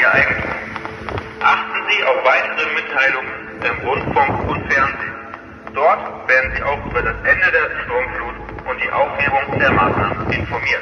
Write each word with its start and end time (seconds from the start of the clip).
Ihr 0.00 0.10
Eigentum. 0.10 0.50
Achten 1.42 1.80
Sie 1.90 2.04
auf 2.04 2.24
weitere 2.24 2.74
Mitteilungen 2.74 3.30
im 3.60 3.86
Rundfunk 3.86 4.48
und 4.48 4.72
Fernsehen. 4.72 5.14
Dort 5.74 6.28
werden 6.28 6.52
Sie 6.56 6.62
auch 6.62 6.86
über 6.86 7.02
das 7.02 7.16
Ende 7.16 7.52
der 7.52 7.68
Sturmflut 7.84 8.34
und 8.66 8.82
die 8.82 8.90
Aufhebung 8.90 9.58
der 9.58 9.72
Maßnahmen 9.72 10.32
informiert. 10.32 10.80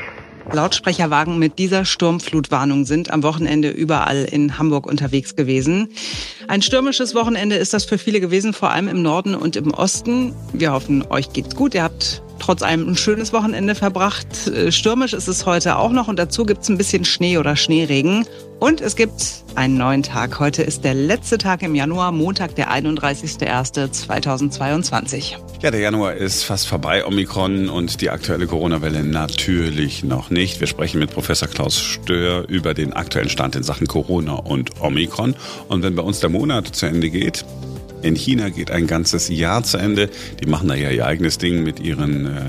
Lautsprecherwagen 0.52 1.36
mit 1.39 1.59
dieser 1.59 1.84
Sturmflutwarnung 1.84 2.84
sind 2.84 3.11
am 3.11 3.25
Wochenende 3.25 3.70
überall 3.70 4.25
in 4.25 4.57
Hamburg 4.57 4.86
unterwegs 4.86 5.35
gewesen. 5.35 5.89
Ein 6.46 6.62
stürmisches 6.62 7.16
Wochenende 7.16 7.57
ist 7.57 7.75
das 7.75 7.85
für 7.85 7.98
viele 7.98 8.21
gewesen, 8.21 8.55
vor 8.55 8.71
allem 8.71 8.87
im 8.87 9.03
Norden 9.03 9.35
und 9.35 9.57
im 9.57 9.75
Osten. 9.75 10.32
Wir 10.53 10.73
hoffen, 10.73 11.05
euch 11.11 11.32
geht's 11.32 11.57
gut. 11.57 11.75
Ihr 11.75 11.82
habt 11.82 12.23
trotz 12.39 12.62
allem 12.62 12.89
ein 12.89 12.96
schönes 12.96 13.32
Wochenende 13.32 13.75
verbracht. 13.75 14.48
Äh, 14.48 14.73
stürmisch 14.73 15.12
ist 15.12 15.29
es 15.29 15.47
heute 15.47 15.77
auch 15.77 15.91
noch 15.91 16.09
und 16.09 16.19
dazu 16.19 16.45
gibt's 16.45 16.69
ein 16.69 16.78
bisschen 16.78 17.05
Schnee 17.05 17.38
oder 17.38 17.56
Schneeregen. 17.56 18.27
Und 18.61 18.80
es 18.80 18.97
gibt 18.97 19.45
einen 19.55 19.77
neuen 19.77 20.02
Tag. 20.02 20.41
Heute 20.41 20.64
ist 20.64 20.83
der 20.83 20.95
letzte 20.95 21.38
Tag 21.38 21.62
im 21.62 21.77
Januar, 21.77 22.11
Montag, 22.11 22.56
der 22.56 22.73
31.01.2022. 22.73 25.37
Ja, 25.62 25.70
der 25.70 25.78
Januar 25.80 26.14
ist 26.14 26.42
fast 26.42 26.66
vorbei. 26.66 27.06
Omikron 27.06 27.69
und 27.69 28.01
die 28.01 28.11
aktuelle 28.11 28.48
Corona-Welle 28.48 29.05
natürlich 29.05 30.02
noch 30.02 30.30
nicht. 30.30 30.59
Wir 30.59 30.66
sprechen 30.66 30.98
mit 30.98 31.12
Professor 31.12 31.47
Klaus 31.48 31.78
Stör 31.78 32.48
über 32.48 32.75
den 32.75 32.92
aktuellen 32.92 33.28
Stand 33.28 33.55
in 33.55 33.62
Sachen 33.62 33.86
Corona 33.86 34.33
und 34.34 34.80
Omikron. 34.80 35.36
Und 35.69 35.84
wenn 35.84 35.95
bei 35.95 36.02
uns 36.02 36.19
der 36.19 36.30
Monat 36.30 36.66
zu 36.66 36.86
Ende 36.86 37.11
geht, 37.11 37.45
in 38.02 38.15
China 38.15 38.48
geht 38.51 38.70
ein 38.70 38.87
ganzes 38.87 39.29
Jahr 39.29 39.62
zu 39.62 39.79
Ende. 39.79 40.11
Die 40.41 40.47
machen 40.47 40.69
da 40.69 40.75
ja 40.75 40.91
ihr 40.91 41.06
eigenes 41.06 41.39
Ding 41.39 41.62
mit 41.62 41.80
ihren 41.80 42.27
äh, 42.27 42.41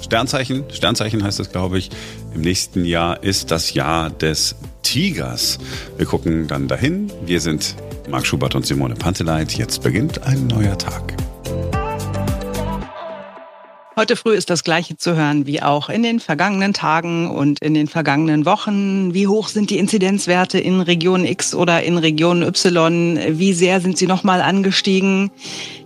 Sternzeichen. 0.00 0.64
Sternzeichen 0.72 1.24
heißt 1.24 1.40
es, 1.40 1.50
glaube 1.50 1.78
ich. 1.78 1.90
Im 2.34 2.42
nächsten 2.42 2.84
Jahr 2.84 3.22
ist 3.22 3.50
das 3.50 3.74
Jahr 3.74 4.10
des 4.10 4.56
Tigers. 4.82 5.58
Wir 5.96 6.06
gucken 6.06 6.46
dann 6.46 6.68
dahin. 6.68 7.10
Wir 7.24 7.40
sind 7.40 7.74
Marc 8.10 8.26
Schubert 8.26 8.54
und 8.54 8.66
Simone 8.66 8.94
Panteleit. 8.94 9.52
Jetzt 9.52 9.82
beginnt 9.82 10.22
ein 10.24 10.46
neuer 10.46 10.76
Tag. 10.76 11.23
Heute 13.96 14.16
früh 14.16 14.34
ist 14.34 14.50
das 14.50 14.64
Gleiche 14.64 14.96
zu 14.96 15.14
hören 15.14 15.46
wie 15.46 15.62
auch 15.62 15.88
in 15.88 16.02
den 16.02 16.18
vergangenen 16.18 16.72
Tagen 16.72 17.30
und 17.30 17.60
in 17.60 17.74
den 17.74 17.86
vergangenen 17.86 18.44
Wochen. 18.44 19.14
Wie 19.14 19.28
hoch 19.28 19.46
sind 19.46 19.70
die 19.70 19.78
Inzidenzwerte 19.78 20.58
in 20.58 20.80
Region 20.80 21.24
X 21.24 21.54
oder 21.54 21.80
in 21.84 21.98
Region 21.98 22.42
Y? 22.42 23.38
Wie 23.38 23.52
sehr 23.52 23.80
sind 23.80 23.96
sie 23.96 24.08
nochmal 24.08 24.42
angestiegen? 24.42 25.30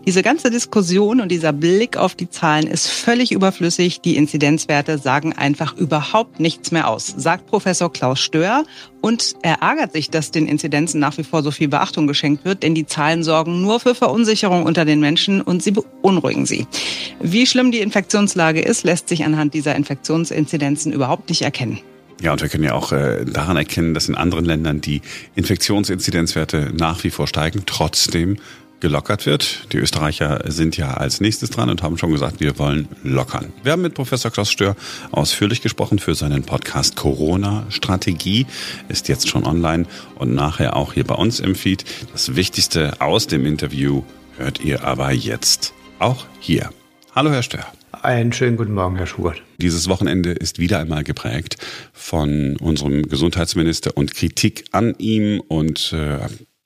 Diese 0.08 0.22
ganze 0.22 0.48
Diskussion 0.48 1.20
und 1.20 1.30
dieser 1.30 1.52
Blick 1.52 1.98
auf 1.98 2.14
die 2.14 2.30
Zahlen 2.30 2.66
ist 2.66 2.88
völlig 2.88 3.30
überflüssig. 3.30 4.00
Die 4.00 4.16
Inzidenzwerte 4.16 4.96
sagen 4.96 5.34
einfach 5.34 5.76
überhaupt 5.76 6.40
nichts 6.40 6.70
mehr 6.70 6.88
aus, 6.88 7.12
sagt 7.14 7.46
Professor 7.46 7.92
Klaus 7.92 8.18
Stör. 8.18 8.64
Und 9.02 9.34
er 9.42 9.56
ärgert 9.56 9.92
sich, 9.92 10.08
dass 10.08 10.30
den 10.30 10.48
Inzidenzen 10.48 10.98
nach 10.98 11.18
wie 11.18 11.24
vor 11.24 11.42
so 11.42 11.50
viel 11.50 11.68
Beachtung 11.68 12.06
geschenkt 12.06 12.46
wird, 12.46 12.62
denn 12.62 12.74
die 12.74 12.86
Zahlen 12.86 13.22
sorgen 13.22 13.60
nur 13.60 13.80
für 13.80 13.94
Verunsicherung 13.94 14.62
unter 14.62 14.86
den 14.86 14.98
Menschen 14.98 15.42
und 15.42 15.62
sie 15.62 15.72
beunruhigen 15.72 16.46
sie. 16.46 16.66
Wie 17.20 17.46
schlimm 17.46 17.70
die 17.70 17.80
Infektionslage 17.80 18.62
ist, 18.62 18.84
lässt 18.84 19.10
sich 19.10 19.26
anhand 19.26 19.52
dieser 19.52 19.76
Infektionsinzidenzen 19.76 20.90
überhaupt 20.90 21.28
nicht 21.28 21.42
erkennen. 21.42 21.80
Ja, 22.22 22.32
und 22.32 22.40
wir 22.40 22.48
können 22.48 22.64
ja 22.64 22.72
auch 22.72 22.92
äh, 22.92 23.26
daran 23.26 23.58
erkennen, 23.58 23.92
dass 23.92 24.08
in 24.08 24.14
anderen 24.14 24.46
Ländern 24.46 24.80
die 24.80 25.02
Infektionsinzidenzwerte 25.34 26.72
nach 26.74 27.04
wie 27.04 27.10
vor 27.10 27.26
steigen. 27.26 27.64
Trotzdem 27.66 28.38
gelockert 28.80 29.26
wird. 29.26 29.72
Die 29.72 29.78
Österreicher 29.78 30.42
sind 30.46 30.76
ja 30.76 30.94
als 30.94 31.20
nächstes 31.20 31.50
dran 31.50 31.70
und 31.70 31.82
haben 31.82 31.98
schon 31.98 32.12
gesagt, 32.12 32.40
wir 32.40 32.58
wollen 32.58 32.88
lockern. 33.02 33.52
Wir 33.62 33.72
haben 33.72 33.82
mit 33.82 33.94
Professor 33.94 34.30
Klaus 34.30 34.50
Stör 34.50 34.76
ausführlich 35.10 35.62
gesprochen 35.62 35.98
für 35.98 36.14
seinen 36.14 36.42
Podcast 36.44 36.96
Corona 36.96 37.66
Strategie. 37.70 38.46
Ist 38.88 39.08
jetzt 39.08 39.28
schon 39.28 39.44
online 39.44 39.86
und 40.14 40.34
nachher 40.34 40.76
auch 40.76 40.92
hier 40.92 41.04
bei 41.04 41.14
uns 41.14 41.40
im 41.40 41.54
Feed. 41.54 41.84
Das 42.12 42.36
Wichtigste 42.36 43.00
aus 43.00 43.26
dem 43.26 43.46
Interview 43.46 44.02
hört 44.36 44.60
ihr 44.60 44.84
aber 44.84 45.12
jetzt 45.12 45.74
auch 45.98 46.26
hier. 46.40 46.70
Hallo, 47.14 47.30
Herr 47.30 47.42
Stör. 47.42 47.66
Einen 48.02 48.32
schönen 48.32 48.56
guten 48.56 48.74
Morgen, 48.74 48.96
Herr 48.96 49.06
Schubert. 49.06 49.42
Dieses 49.56 49.88
Wochenende 49.88 50.30
ist 50.30 50.60
wieder 50.60 50.78
einmal 50.78 51.02
geprägt 51.02 51.56
von 51.92 52.56
unserem 52.58 53.02
Gesundheitsminister 53.02 53.96
und 53.96 54.14
Kritik 54.14 54.66
an 54.70 54.94
ihm 54.98 55.40
und 55.40 55.92
äh, 55.92 56.18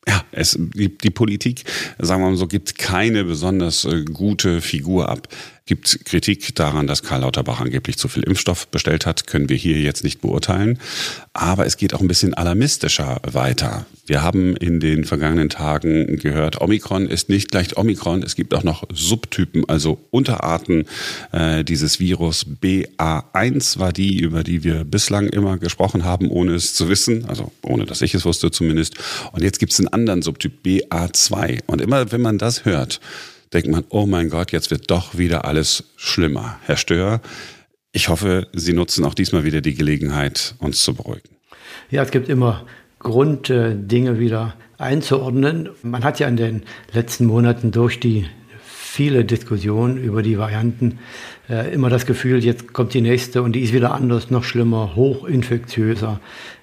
ja, 0.09 0.25
es, 0.33 0.59
die, 0.59 0.97
die 0.97 1.11
Politik, 1.11 1.65
sagen 1.99 2.23
wir 2.23 2.31
mal 2.31 2.37
so, 2.37 2.47
gibt 2.47 2.77
keine 2.79 3.25
besonders 3.25 3.85
äh, 3.85 4.05
gute 4.05 4.61
Figur 4.61 5.09
ab 5.09 5.29
gibt 5.67 6.05
Kritik 6.05 6.55
daran, 6.55 6.87
dass 6.87 7.03
Karl 7.03 7.21
Lauterbach 7.21 7.61
angeblich 7.61 7.97
zu 7.97 8.09
viel 8.09 8.25
Impfstoff 8.25 8.69
bestellt 8.69 9.07
hat, 9.07 9.27
können 9.27 9.49
wir 9.49 9.57
hier 9.57 9.81
jetzt 9.81 10.03
nicht 10.03 10.21
beurteilen. 10.21 10.79
Aber 11.33 11.67
es 11.67 11.77
geht 11.77 11.95
auch 11.95 12.01
ein 12.01 12.09
bisschen 12.09 12.35
alarmistischer 12.35 13.21
weiter. 13.25 13.87
Wir 14.07 14.23
haben 14.23 14.57
in 14.57 14.81
den 14.81 15.05
vergangenen 15.05 15.49
Tagen 15.49 16.17
gehört, 16.17 16.61
Omikron 16.61 17.07
ist 17.07 17.29
nicht 17.29 17.51
gleich 17.51 17.77
Omikron. 17.77 18.23
Es 18.23 18.35
gibt 18.35 18.55
auch 18.55 18.65
noch 18.65 18.85
Subtypen, 18.93 19.69
also 19.69 20.01
Unterarten 20.11 20.87
äh, 21.31 21.63
dieses 21.65 22.01
Virus. 22.01 22.45
BA1 22.61 23.79
war 23.79 23.93
die, 23.93 24.19
über 24.19 24.43
die 24.43 24.65
wir 24.65 24.85
bislang 24.85 25.29
immer 25.29 25.59
gesprochen 25.59 26.05
haben, 26.05 26.29
ohne 26.29 26.55
es 26.55 26.75
zu 26.75 26.89
wissen, 26.89 27.27
also 27.27 27.53
ohne 27.63 27.85
dass 27.85 28.03
ich 28.03 28.15
es 28.15 28.25
wusste 28.25 28.51
zumindest. 28.51 28.97
Und 29.31 29.43
jetzt 29.43 29.61
gibt 29.61 29.73
es 29.73 29.79
einen 29.79 29.89
anderen 29.89 30.23
Subtyp, 30.23 30.53
BA2. 30.65 31.61
Und 31.67 31.81
immer 31.81 32.11
wenn 32.11 32.21
man 32.21 32.39
das 32.39 32.65
hört, 32.65 33.01
denkt 33.53 33.69
man, 33.69 33.85
oh 33.91 34.07
mein 34.07 34.31
Gott, 34.31 34.53
jetzt 34.53 34.71
wird 34.71 34.91
doch 34.91 35.17
wieder 35.17 35.45
alles 35.45 35.85
schlimmer. 35.97 36.59
Herr 36.65 36.77
Stör, 36.77 37.21
ich 37.93 38.09
hoffe, 38.09 38.49
Sie 38.53 38.73
nutzen 38.73 39.05
auch 39.05 39.15
diesmal 39.15 39.45
wieder 39.45 39.61
die 39.61 39.75
Gelegenheit, 39.75 40.55
uns 40.59 40.83
zu 40.83 40.95
beruhigen. 40.95 41.37
Ja, 41.91 42.03
es 42.03 42.11
gibt 42.11 42.29
immer 42.29 42.67
Grund, 42.99 43.49
Dinge 43.49 44.19
wieder 44.19 44.55
einzuordnen. 44.79 45.71
Man 45.83 46.05
hat 46.05 46.21
ja 46.21 46.29
in 46.29 46.37
den 46.37 46.63
letzten 46.93 47.27
Monaten 47.27 47.71
durch 47.71 48.01
die 48.01 48.27
viele 48.93 49.25
Diskussionen 49.25 49.97
über 49.97 50.23
die 50.23 50.37
Varianten 50.37 50.99
äh, 51.49 51.73
immer 51.73 51.89
das 51.89 52.05
Gefühl, 52.05 52.45
jetzt 52.45 52.75
kommt 52.75 52.93
die 52.93 53.01
nächste 53.01 53.43
und 53.43 53.53
die 53.53 53.61
ist 53.61 53.73
wieder 53.73 53.95
anders, 53.95 54.31
noch 54.31 54.45
schlimmer, 54.45 54.95
hochinfektiöser 54.95 56.21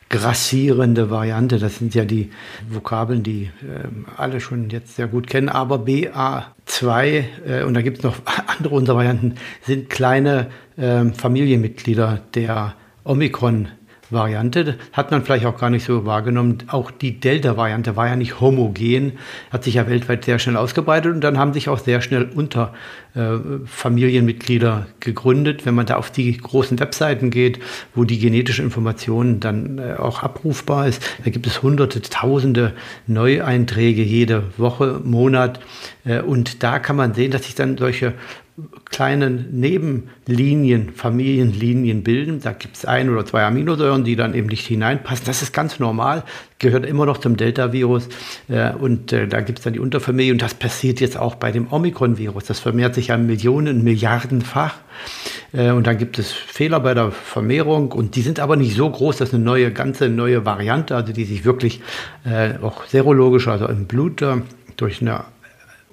grassierende 0.09 1.09
Variante. 1.09 1.59
Das 1.59 1.78
sind 1.78 1.96
ja 1.96 2.03
die 2.03 2.31
Vokabeln, 2.68 3.24
die 3.24 3.44
äh, 3.44 3.88
alle 4.18 4.42
schon 4.42 4.70
jetzt 4.70 4.96
sehr 4.96 5.08
gut 5.08 5.28
kennen. 5.28 5.50
Aber 5.50 5.78
BA2, 5.78 7.24
äh, 7.46 7.64
und 7.64 7.75
da 7.75 7.81
gibt 7.81 8.00
es 8.00 8.03
noch 8.03 8.16
andere 8.58 8.75
Untervarianten, 8.75 9.36
sind 9.66 9.90
kleine 9.90 10.47
äh, 10.78 11.06
Familienmitglieder 11.06 12.22
der 12.34 12.74
Omikron 13.03 13.70
Variante. 14.09 14.78
Hat 14.94 15.12
man 15.12 15.24
vielleicht 15.24 15.46
auch 15.46 15.58
gar 15.58 15.70
nicht 15.70 15.86
so 15.86 16.06
wahrgenommen. 16.06 16.59
Auch 16.68 16.92
die 16.92 17.20
Delta-Variante 17.20 17.96
war 17.96 18.08
ja 18.08 18.16
nicht 18.16 18.40
homogen, 18.40 19.14
hat 19.52 19.64
sich 19.64 19.75
ja 19.75 19.88
weltweit 19.88 20.25
sehr 20.25 20.40
schnell 20.40 20.58
ausgebreitet 20.58 21.14
und 21.14 21.22
dann 21.22 21.38
haben 21.38 21.53
sich 21.53 21.70
auch 21.70 21.80
sehr 21.80 22.02
schnell 22.02 22.30
unter 22.34 22.74
äh, 23.16 23.38
Familienmitglieder 23.66 24.88
gegründet. 25.00 25.66
Wenn 25.66 25.75
man 25.75 25.86
da 25.86 25.97
auf 25.97 26.12
die 26.12 26.36
großen 26.38 26.80
Webseiten 26.80 27.30
geht, 27.30 27.59
wo 27.96 28.03
die 28.03 28.20
genetische 28.20 28.64
Information 28.64 29.40
dann 29.40 29.78
äh, 29.78 29.94
auch 29.94 30.24
abrufbar 30.24 30.88
ist, 30.88 31.03
da 31.24 31.30
gibt 31.30 31.47
es 31.47 31.62
hunderte, 31.62 32.02
tausende 32.02 32.74
Neueinträge 33.08 34.03
jede 34.03 34.44
Woche, 34.58 35.02
Monat. 35.03 35.59
Äh, 36.06 36.22
und 36.22 36.64
da 36.64 36.80
kann 36.80 36.96
man 36.96 37.14
sehen, 37.14 37.31
dass 37.31 37.44
sich 37.44 37.56
dann 37.56 37.78
solche 37.78 38.14
kleinen 38.90 39.59
Nebenlinien, 39.59 40.94
Familienlinien 40.94 42.03
bilden. 42.03 42.40
Da 42.42 42.52
gibt 42.52 42.78
es 42.78 42.86
ein 42.86 43.09
oder 43.09 43.25
zwei 43.25 43.44
Aminosäuren, 43.46 44.03
die 44.03 44.16
dann 44.16 44.34
eben 44.34 44.47
nicht 44.47 44.66
hineinpassen. 44.66 45.25
Das 45.25 45.42
ist 45.42 45.53
ganz 45.53 45.80
normal, 45.80 46.24
gehört 46.59 46.86
immer 46.86 47.06
noch 47.06 47.18
zum 47.18 47.38
Delta-Virus. 47.38 48.09
Äh, 48.47 48.72
und 48.74 49.14
äh, 49.14 49.28
da 49.28 49.42
gibt 49.42 49.59
es 49.59 49.64
dann 49.64 49.74
die 49.74 49.80
Unterfamilie. 49.80 50.31
Und 50.31 50.42
das 50.42 50.53
passiert 50.53 51.00
jetzt 51.00 51.18
auch 51.18 51.36
bei 51.36 51.52
dem 51.52 51.72
Omikron-Virus. 51.72 52.46
Das 52.46 52.59
vermehrt 52.59 52.96
sich 52.96 53.08
ja 53.08 53.18
Millionen, 53.18 53.84
Milliardenfach. 53.84 54.76
Äh, 55.53 55.72
und 55.72 55.88
dann 55.88 55.97
gibt 55.97 56.20
es 56.20 56.31
Fehler 56.31 56.80
bei 56.80 56.94
der 56.94 57.12
Vermehrung. 57.12 57.91
Und 57.91 58.16
die 58.16 58.22
sind 58.22 58.40
aber 58.40 58.55
nicht 58.55 58.76
so 58.76 58.90
groß, 58.90 59.17
dass 59.17 59.34
eine 59.34 59.44
neue, 59.44 59.72
ganze 59.72 60.09
neue 60.09 60.46
Variante, 60.46 60.96
also 60.96 61.14
die 61.14 61.26
sich 61.26 61.46
wirklich 61.46 61.82
auch 62.62 62.85
serologisch, 62.85 63.47
also 63.47 63.67
im 63.67 63.85
Blut 63.85 64.23
durch 64.78 65.02
eine 65.02 65.23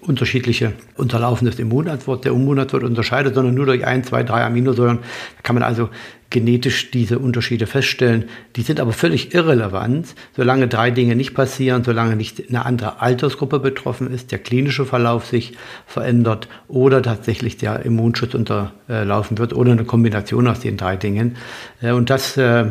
unterschiedliche 0.01 0.73
Unterlaufen 0.97 1.47
des 1.47 1.59
Immunantwort, 1.59 2.25
der 2.25 2.33
Immunantwort 2.33 2.85
unterscheidet, 2.85 3.35
sondern 3.35 3.55
nur 3.55 3.67
durch 3.67 3.85
ein, 3.85 4.05
zwei, 4.05 4.23
drei 4.23 4.45
Aminosäuren. 4.45 4.99
Da 4.99 5.43
kann 5.43 5.55
man 5.55 5.63
also 5.63 5.89
genetisch 6.31 6.91
diese 6.91 7.19
Unterschiede 7.19 7.67
feststellen. 7.67 8.27
Die 8.57 8.63
sind 8.63 8.81
aber 8.81 8.93
völlig 8.93 9.35
irrelevant, 9.35 10.15
solange 10.35 10.69
drei 10.69 10.91
Dinge 10.91 11.17
nicht 11.17 11.35
passieren, 11.35 11.85
solange 11.85 12.17
nicht 12.17 12.49
eine 12.49 12.67
andere 12.67 13.01
Altersgruppe 13.01 13.59
betroffen 13.59 14.13
ist, 14.13 14.33
der 14.33 14.39
klinische 14.39 14.85
Verlauf 14.85 15.27
sich 15.27 15.55
verändert 15.87 16.49
oder 16.69 17.03
tatsächlich 17.03 17.57
der 17.57 17.85
Immunschutz 17.85 18.35
unterlaufen 18.35 19.39
wird 19.39 19.55
oder 19.55 19.73
eine 19.73 19.85
Kombination 19.85 20.47
aus 20.49 20.61
den 20.61 20.77
drei 20.77 20.97
Dingen. 20.97 21.37
Äh, 21.81 21.93
und 21.93 22.11
das 22.11 22.37
äh, 22.37 22.67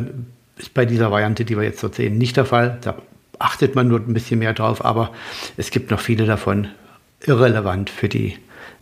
ist 0.57 0.73
bei 0.73 0.85
dieser 0.85 1.11
Variante, 1.11 1.45
die 1.45 1.57
wir 1.57 1.63
jetzt 1.63 1.79
so 1.79 1.89
sehen, 1.91 2.17
nicht 2.17 2.37
der 2.37 2.45
Fall. 2.45 2.77
Da 2.81 2.95
achtet 3.39 3.75
man 3.75 3.87
nur 3.87 3.99
ein 3.99 4.13
bisschen 4.13 4.39
mehr 4.39 4.53
drauf, 4.53 4.83
aber 4.83 5.11
es 5.57 5.71
gibt 5.71 5.91
noch 5.91 5.99
viele 5.99 6.25
davon, 6.25 6.67
irrelevant 7.27 7.89
für 7.89 8.09
die 8.09 8.37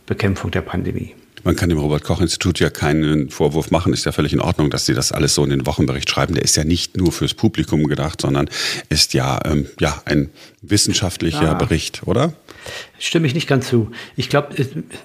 Bekämpfung 0.06 0.50
der 0.50 0.62
Pandemie. 0.62 1.14
man 1.44 1.56
kann 1.56 1.68
dem 1.68 1.78
Robert-Koch-Institut 1.78 2.60
ja 2.60 2.70
keinen 2.70 3.30
Vorwurf 3.30 3.70
machen. 3.70 3.92
Ist 3.92 4.06
ja 4.06 4.12
völlig 4.12 4.32
in 4.32 4.40
Ordnung, 4.40 4.70
dass 4.70 4.86
sie 4.86 4.94
das 4.94 5.12
alles 5.12 5.34
so 5.34 5.44
in 5.44 5.50
den 5.50 5.66
Wochenbericht 5.66 6.08
schreiben. 6.08 6.34
Der 6.34 6.42
ist 6.42 6.56
ja 6.56 6.64
nicht 6.64 6.96
nur 6.96 7.12
fürs 7.12 7.34
Publikum 7.34 7.84
gedacht, 7.84 8.20
sondern 8.20 8.48
ist 8.88 9.14
ja, 9.14 9.40
ähm, 9.44 9.66
ja 9.78 10.02
ein 10.06 10.30
wissenschaftlicher 10.62 11.42
ja. 11.42 11.54
Bericht, 11.54 12.02
oder? 12.06 12.32
Stimme 13.04 13.26
ich 13.26 13.34
nicht 13.34 13.46
ganz 13.46 13.68
zu. 13.68 13.90
Ich 14.16 14.30
glaube, 14.30 14.54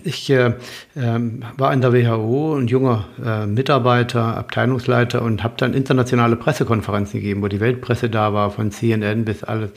ich 0.05 0.29
äh, 0.29 0.53
ähm, 0.95 1.43
war 1.57 1.73
in 1.73 1.81
der 1.81 1.91
WHO 1.91 2.55
ein 2.55 2.69
junger 2.69 3.09
äh, 3.21 3.45
Mitarbeiter, 3.45 4.37
Abteilungsleiter 4.37 5.21
und 5.21 5.43
habe 5.43 5.55
dann 5.57 5.73
internationale 5.73 6.37
Pressekonferenzen 6.37 7.19
gegeben, 7.19 7.41
wo 7.41 7.49
die 7.49 7.59
Weltpresse 7.59 8.09
da 8.09 8.33
war, 8.33 8.51
von 8.51 8.71
CNN 8.71 9.25
bis 9.25 9.43
alles. 9.43 9.71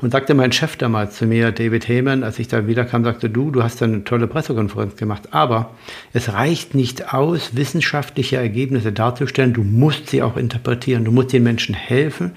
Und 0.00 0.12
sagte 0.12 0.32
mein 0.32 0.50
Chef 0.50 0.76
damals 0.76 1.16
zu 1.16 1.26
mir, 1.26 1.52
David 1.52 1.86
Heyman, 1.88 2.24
als 2.24 2.38
ich 2.38 2.48
da 2.48 2.66
wiederkam, 2.66 3.04
sagte, 3.04 3.28
du, 3.28 3.50
du 3.50 3.62
hast 3.62 3.82
eine 3.82 4.02
tolle 4.02 4.28
Pressekonferenz 4.28 4.96
gemacht, 4.96 5.34
aber 5.34 5.74
es 6.14 6.32
reicht 6.32 6.74
nicht 6.74 7.12
aus, 7.12 7.54
wissenschaftliche 7.54 8.38
Ergebnisse 8.38 8.92
darzustellen, 8.92 9.52
du 9.52 9.62
musst 9.62 10.08
sie 10.08 10.22
auch 10.22 10.38
interpretieren, 10.38 11.04
du 11.04 11.12
musst 11.12 11.34
den 11.34 11.42
Menschen 11.42 11.74
helfen, 11.74 12.32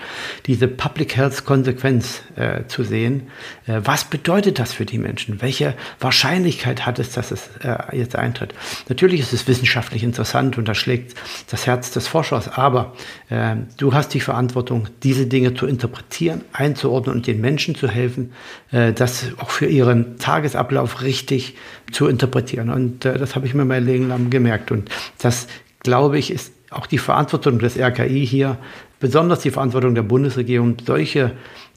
diese 0.46 0.68
Public 0.68 1.16
Health 1.16 1.46
Konsequenz 1.46 2.22
äh, 2.36 2.66
zu 2.68 2.84
sehen. 2.84 3.28
Äh, 3.66 3.80
was 3.86 4.04
bedeutet 4.04 4.60
das 4.60 4.74
für 4.74 4.86
die 4.86 4.98
Menschen? 4.98 5.21
Welche 5.28 5.76
Wahrscheinlichkeit 6.00 6.86
hat 6.86 7.00
es, 7.00 7.12
dass 7.12 7.32
es 7.32 7.50
äh, 7.64 7.98
jetzt 7.98 8.16
eintritt? 8.16 8.54
Natürlich 8.90 9.22
ist 9.22 9.34
es 9.34 9.48
wissenschaftlich 9.48 10.04
interessant 10.04 10.58
und 10.58 10.68
da 10.68 10.74
schlägt 10.74 11.16
das 11.50 11.68
Herz 11.68 11.92
des 11.92 12.08
Forschers, 12.08 12.48
aber 12.48 12.94
äh, 13.30 13.56
du 13.78 13.94
hast 13.94 14.14
die 14.14 14.20
Verantwortung, 14.20 14.88
diese 15.04 15.28
Dinge 15.28 15.54
zu 15.54 15.68
interpretieren, 15.68 16.42
einzuordnen 16.54 17.16
und 17.16 17.28
den 17.28 17.42
Menschen 17.42 17.76
zu 17.76 17.88
helfen, 17.88 18.34
äh, 18.72 18.94
das 18.94 19.28
auch 19.38 19.50
für 19.50 19.68
ihren 19.68 20.18
Tagesablauf 20.18 21.02
richtig 21.02 21.56
zu 21.92 22.08
interpretieren. 22.08 22.70
Und 22.70 23.06
äh, 23.06 23.18
das 23.18 23.36
habe 23.36 23.46
ich 23.46 23.54
mir 23.54 23.66
mein 23.66 23.86
Leben 23.86 24.08
lang 24.08 24.30
gemerkt. 24.30 24.72
Und 24.72 24.90
das, 25.20 25.48
glaube 25.80 26.18
ich, 26.18 26.32
ist 26.32 26.54
auch 26.72 26.88
die 26.88 26.98
Verantwortung 26.98 27.60
des 27.60 27.78
RKI 27.78 28.26
hier, 28.26 28.58
besonders 29.00 29.40
die 29.40 29.52
Verantwortung 29.52 29.94
der 29.94 30.04
Bundesregierung, 30.04 30.78
solche 30.86 31.32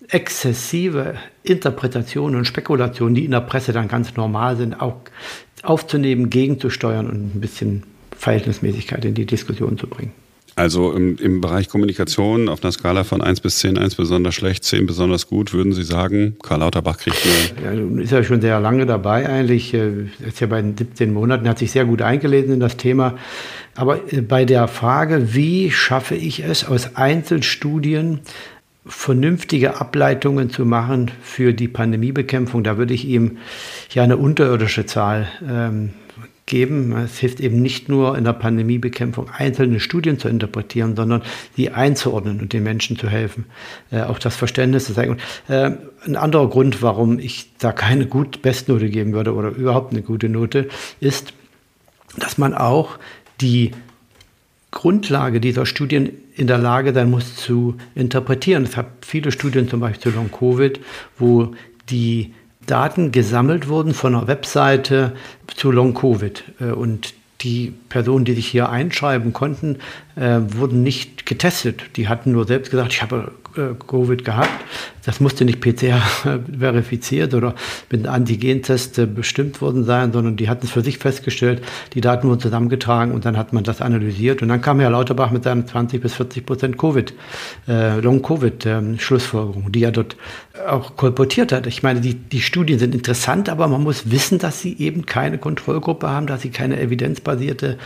exzessive 0.08 1.14
Interpretationen 1.42 2.36
und 2.36 2.44
Spekulationen, 2.44 3.14
die 3.14 3.24
in 3.24 3.30
der 3.30 3.40
Presse 3.40 3.72
dann 3.72 3.88
ganz 3.88 4.16
normal 4.16 4.56
sind, 4.56 4.80
auch 4.80 4.96
aufzunehmen, 5.62 6.30
gegenzusteuern 6.30 7.08
und 7.08 7.36
ein 7.36 7.40
bisschen 7.40 7.84
Verhältnismäßigkeit 8.16 9.04
in 9.04 9.14
die 9.14 9.26
Diskussion 9.26 9.78
zu 9.78 9.86
bringen. 9.86 10.12
Also 10.56 10.92
im, 10.92 11.16
im 11.16 11.40
Bereich 11.40 11.68
Kommunikation 11.68 12.48
auf 12.48 12.62
einer 12.62 12.70
Skala 12.70 13.02
von 13.02 13.20
1 13.20 13.40
bis 13.40 13.58
10, 13.58 13.76
1 13.76 13.96
besonders 13.96 14.36
schlecht, 14.36 14.62
10 14.62 14.86
besonders 14.86 15.26
gut, 15.26 15.52
würden 15.52 15.72
Sie 15.72 15.82
sagen, 15.82 16.36
Karl 16.40 16.60
Lauterbach 16.60 16.98
kriegt 16.98 17.18
eine... 17.60 17.96
Ja, 17.96 18.02
ist 18.02 18.12
ja 18.12 18.22
schon 18.22 18.40
sehr 18.40 18.60
lange 18.60 18.86
dabei 18.86 19.28
eigentlich, 19.28 19.74
äh, 19.74 20.04
ist 20.24 20.38
ja 20.40 20.46
bei 20.46 20.62
den 20.62 20.76
17 20.76 21.12
Monaten, 21.12 21.48
hat 21.48 21.58
sich 21.58 21.72
sehr 21.72 21.84
gut 21.84 22.02
eingelesen 22.02 22.54
in 22.54 22.60
das 22.60 22.76
Thema. 22.76 23.18
Aber 23.74 24.12
äh, 24.12 24.20
bei 24.20 24.44
der 24.44 24.68
Frage, 24.68 25.34
wie 25.34 25.72
schaffe 25.72 26.14
ich 26.14 26.44
es 26.44 26.64
aus 26.64 26.94
Einzelstudien 26.94 28.20
vernünftige 28.86 29.80
Ableitungen 29.80 30.50
zu 30.50 30.64
machen 30.64 31.10
für 31.22 31.54
die 31.54 31.68
Pandemiebekämpfung, 31.68 32.64
da 32.64 32.76
würde 32.76 32.94
ich 32.94 33.06
ihm 33.06 33.38
ja 33.90 34.02
eine 34.02 34.16
unterirdische 34.16 34.84
Zahl 34.86 35.26
ähm, 35.48 35.90
geben. 36.46 36.96
Es 36.96 37.18
hilft 37.18 37.40
eben 37.40 37.62
nicht 37.62 37.88
nur 37.88 38.18
in 38.18 38.24
der 38.24 38.34
Pandemiebekämpfung 38.34 39.30
einzelne 39.30 39.80
Studien 39.80 40.18
zu 40.18 40.28
interpretieren, 40.28 40.96
sondern 40.96 41.22
sie 41.56 41.70
einzuordnen 41.70 42.40
und 42.40 42.52
den 42.52 42.62
Menschen 42.62 42.98
zu 42.98 43.08
helfen, 43.08 43.46
äh, 43.90 44.02
auch 44.02 44.18
das 44.18 44.36
Verständnis 44.36 44.84
zu 44.84 44.94
zeigen. 44.94 45.12
Und, 45.12 45.20
äh, 45.48 45.76
ein 46.06 46.16
anderer 46.16 46.48
Grund, 46.50 46.82
warum 46.82 47.18
ich 47.18 47.50
da 47.58 47.72
keine 47.72 48.06
gut 48.06 48.42
Bestnote 48.42 48.90
geben 48.90 49.14
würde 49.14 49.34
oder 49.34 49.48
überhaupt 49.48 49.92
eine 49.92 50.02
gute 50.02 50.28
Note, 50.28 50.68
ist, 51.00 51.32
dass 52.18 52.36
man 52.36 52.52
auch 52.52 52.98
die 53.40 53.72
Grundlage 54.74 55.40
dieser 55.40 55.64
Studien 55.64 56.10
in 56.36 56.46
der 56.46 56.58
Lage 56.58 56.92
sein 56.92 57.10
muss 57.10 57.36
zu 57.36 57.76
interpretieren. 57.94 58.64
Es 58.64 58.76
hat 58.76 58.88
viele 59.00 59.32
Studien 59.32 59.68
zum 59.68 59.80
Beispiel 59.80 60.12
zu 60.12 60.18
Long-Covid, 60.18 60.80
wo 61.18 61.54
die 61.88 62.34
Daten 62.66 63.12
gesammelt 63.12 63.68
wurden 63.68 63.94
von 63.94 64.14
einer 64.14 64.26
Webseite 64.26 65.12
zu 65.54 65.70
Long-Covid. 65.70 66.44
Äh, 66.60 66.64
und 66.72 67.14
die 67.40 67.72
Personen, 67.88 68.24
die 68.24 68.32
sich 68.32 68.46
hier 68.46 68.70
einschreiben 68.70 69.32
konnten, 69.32 69.78
äh, 70.16 70.40
wurden 70.40 70.82
nicht 70.82 71.26
getestet. 71.26 71.82
Die 71.96 72.08
hatten 72.08 72.32
nur 72.32 72.46
selbst 72.46 72.70
gesagt, 72.70 72.92
ich 72.92 73.02
habe 73.02 73.32
äh, 73.56 73.74
Covid 73.86 74.24
gehabt. 74.24 74.64
Das 75.04 75.20
musste 75.20 75.44
nicht 75.44 75.60
PCR 75.60 76.00
verifiziert 76.58 77.34
oder 77.34 77.54
mit 77.90 78.06
einem 78.06 78.14
Antigentest 78.14 78.98
äh, 78.98 79.06
bestimmt 79.06 79.60
worden 79.60 79.84
sein, 79.84 80.12
sondern 80.12 80.36
die 80.36 80.48
hatten 80.48 80.66
es 80.66 80.72
für 80.72 80.82
sich 80.82 80.98
festgestellt, 80.98 81.62
die 81.92 82.00
Daten 82.00 82.28
wurden 82.28 82.40
zusammengetragen 82.40 83.12
und 83.12 83.24
dann 83.24 83.36
hat 83.36 83.52
man 83.52 83.64
das 83.64 83.80
analysiert. 83.80 84.42
Und 84.42 84.48
dann 84.48 84.60
kam 84.60 84.80
Herr 84.80 84.90
Lauterbach 84.90 85.30
mit 85.30 85.44
seinen 85.44 85.66
20 85.66 86.00
bis 86.00 86.14
40 86.14 86.46
Prozent 86.46 86.78
Covid, 86.78 87.12
äh, 87.68 88.00
Long-Covid-Schlussfolgerung, 88.00 89.64
ähm, 89.66 89.72
die 89.72 89.84
er 89.84 89.92
dort 89.92 90.16
auch 90.68 90.96
kolportiert 90.96 91.52
hat. 91.52 91.66
Ich 91.66 91.82
meine, 91.82 92.00
die, 92.00 92.14
die 92.14 92.40
Studien 92.40 92.78
sind 92.78 92.94
interessant, 92.94 93.48
aber 93.48 93.66
man 93.66 93.82
muss 93.82 94.10
wissen, 94.10 94.38
dass 94.38 94.60
sie 94.60 94.76
eben 94.78 95.04
keine 95.04 95.38
Kontrollgruppe 95.38 96.08
haben, 96.08 96.26
dass 96.26 96.42
sie 96.42 96.50
keine 96.50 96.80
evidenzbasierte 96.80 97.78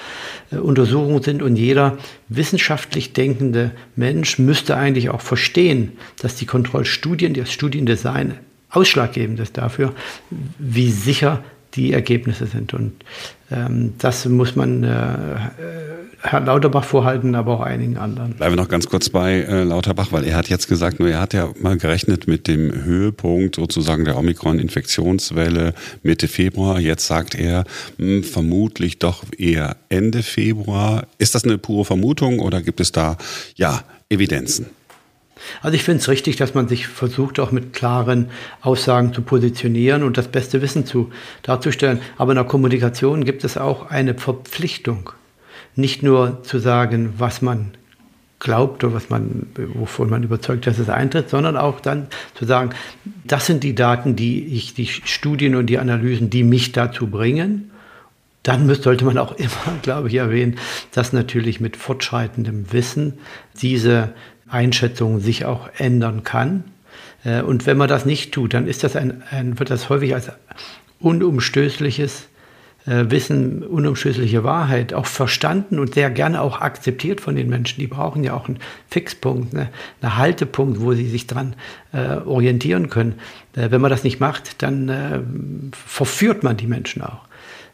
äh, 0.51 0.57
Untersuchung 0.57 1.23
sind 1.23 1.43
und 1.43 1.57
jeder 1.57 1.97
wissenschaftlich 2.29 3.15
denkende 3.15 3.71
Mensch 3.97 4.39
müsste 4.39 4.77
eigentlich 4.77 5.11
auch 5.11 5.23
verstehen, 5.23 5.93
dass 6.21 6.37
die 6.37 6.47
Kontrollstudien, 6.47 7.08
das 7.17 7.53
Studiendesign 7.53 8.35
ausschlaggebend 8.71 9.41
ist 9.41 9.57
dafür, 9.57 9.95
wie 10.59 10.91
sicher 10.91 11.43
die 11.75 11.93
Ergebnisse 11.93 12.47
sind. 12.47 12.75
Und 12.75 12.93
ähm, 13.51 13.95
das 13.99 14.27
muss 14.27 14.57
man 14.57 14.85
äh, 14.85 15.37
Herrn 16.21 16.47
Lauterbach 16.47 16.85
vorhalten, 16.85 17.35
aber 17.35 17.55
auch 17.55 17.61
einigen 17.61 17.97
anderen. 17.97 18.35
Bleiben 18.35 18.57
wir 18.57 18.63
noch 18.63 18.69
ganz 18.69 18.87
kurz 18.87 19.09
bei 19.09 19.43
äh, 19.43 19.63
Lauterbach, 19.63 20.11
weil 20.11 20.25
er 20.25 20.37
hat 20.37 20.49
jetzt 20.49 20.69
gesagt, 20.69 20.99
nur 20.99 21.09
er 21.09 21.21
hat 21.21 21.35
ja 21.35 21.51
mal 21.61 21.77
gerechnet 21.77 22.27
mit 22.27 22.49
dem 22.49 22.73
Höhepunkt 22.85 23.57
sozusagen 23.57 24.05
der 24.05 24.17
Omikron-Infektionswelle 24.19 25.75
Mitte 26.03 26.27
Februar. 26.27 26.81
Jetzt 26.81 27.07
sagt 27.07 27.35
er 27.35 27.65
mh, 27.99 28.07
hm, 28.07 28.25
vermutlich 28.25 28.99
doch 28.99 29.25
eher 29.37 29.77
Ende 29.89 30.23
Februar. 30.23 31.07
Ist 31.19 31.35
das 31.35 31.45
eine 31.45 31.59
pure 31.59 31.85
Vermutung 31.85 32.41
oder 32.41 32.63
gibt 32.63 32.81
es 32.81 32.93
da 32.93 33.17
ja 33.55 33.83
Evidenzen? 34.09 34.67
Also 35.63 35.75
ich 35.75 35.85
finde 35.85 36.01
es 36.01 36.09
richtig, 36.09 36.37
dass 36.37 36.55
man 36.55 36.69
sich 36.69 36.87
versucht, 36.87 37.41
auch 37.41 37.53
mit 37.53 37.73
klaren 37.73 38.31
Aussagen 38.61 39.13
zu 39.13 39.23
positionieren 39.23 40.03
und 40.03 40.19
das 40.19 40.29
beste 40.29 40.63
Wissen 40.63 40.87
zu, 40.87 41.11
darzustellen. 41.43 42.01
Aber 42.17 42.33
in 42.33 42.37
der 42.37 42.45
Kommunikation 42.45 43.25
gibt 43.25 43.45
es 43.45 43.57
auch 43.57 43.91
eine 43.91 44.15
Verpflichtung, 44.15 45.11
nicht 45.77 46.03
nur 46.03 46.43
zu 46.43 46.59
sagen, 46.59 47.15
was 47.19 47.43
man 47.43 47.73
glaubt 48.41 48.85
oder 48.85 48.95
was 48.95 49.11
man, 49.11 49.47
wovon 49.57 50.11
man 50.11 50.23
überzeugt, 50.23 50.67
dass 50.67 50.79
es 50.79 50.89
eintritt, 50.89 51.29
sondern 51.29 51.57
auch 51.57 51.81
dann 51.81 52.07
zu 52.35 52.45
sagen, 52.45 52.71
das 53.25 53.47
sind 53.47 53.65
die 53.65 53.75
Daten, 53.75 54.17
die 54.17 54.47
ich, 54.47 54.75
die 54.75 54.87
Studien 54.87 55.57
und 55.57 55.67
die 55.67 55.79
Analysen, 55.79 56.31
die 56.31 56.45
mich 56.45 56.73
dazu 56.73 57.09
bringen. 57.09 57.71
Dann 58.45 58.73
sollte 58.73 59.05
man 59.05 59.19
auch 59.19 59.33
immer, 59.37 59.79
glaube 59.83 60.09
ich, 60.09 60.15
erwähnen, 60.15 60.57
dass 60.93 61.13
natürlich 61.13 61.61
mit 61.61 61.77
fortschreitendem 61.77 62.73
Wissen 62.73 63.15
diese 63.61 64.15
Einschätzung 64.49 65.21
sich 65.21 65.45
auch 65.45 65.69
ändern 65.77 66.25
kann. 66.25 66.65
Äh, 67.25 67.43
und 67.43 67.67
wenn 67.67 67.77
man 67.77 67.89
das 67.89 68.07
nicht 68.07 68.33
tut, 68.33 68.55
dann 68.55 68.67
ist 68.67 68.85
das 68.85 68.97
ein, 68.97 69.23
ein 69.31 69.59
wird 69.59 69.71
das 69.71 69.89
häufig 69.89 70.15
als 70.15 70.31
unumstößliches 71.01 72.29
äh, 72.87 73.05
Wissen, 73.09 73.63
unumstößliche 73.63 74.45
Wahrheit 74.45 74.95
auch 74.95 75.07
verstanden 75.07 75.79
und 75.79 75.95
sehr 75.95 76.11
gerne 76.11 76.41
auch 76.41 76.61
akzeptiert 76.61 77.21
von 77.21 77.37
den 77.37 77.49
Menschen. 77.49 77.81
Die 77.81 77.87
brauchen 77.87 78.25
ja 78.25 78.35
auch 78.35 78.49
einen 78.49 78.59
Fixpunkt, 78.89 79.55
eine, 79.55 79.69
einen 80.01 80.17
Haltepunkt, 80.17 80.81
wo 80.81 80.93
sie 80.95 81.09
sich 81.09 81.27
dran 81.27 81.55
äh, 81.93 82.17
orientieren 82.17 82.89
können. 82.89 83.15
Wenn 83.55 83.81
man 83.81 83.91
das 83.91 84.05
nicht 84.05 84.21
macht, 84.21 84.63
dann 84.63 85.73
verführt 85.73 86.45
man 86.45 86.57
die 86.57 86.69
Menschen 86.69 87.03
auch. 87.03 87.28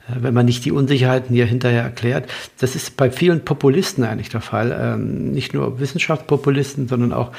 Äh, 0.09 0.23
wenn 0.23 0.35
man 0.35 0.47
nicht 0.47 0.65
die 0.65 0.73
Unsicherheiten 0.73 1.35
hier 1.35 1.47
hinterher 1.47 1.83
erklärt. 1.83 2.31
Das 2.59 2.75
ist 2.75 2.97
bei 2.97 3.11
vielen 3.11 3.45
Populisten 3.45 4.05
eigentlich 4.05 4.29
der 4.29 4.41
Fall. 4.41 4.77
Ähm, 4.79 5.33
nicht 5.33 5.55
nur 5.55 5.81
Wissenschaftspopulisten, 5.81 6.89
sondern 6.89 7.13
auch 7.13 7.33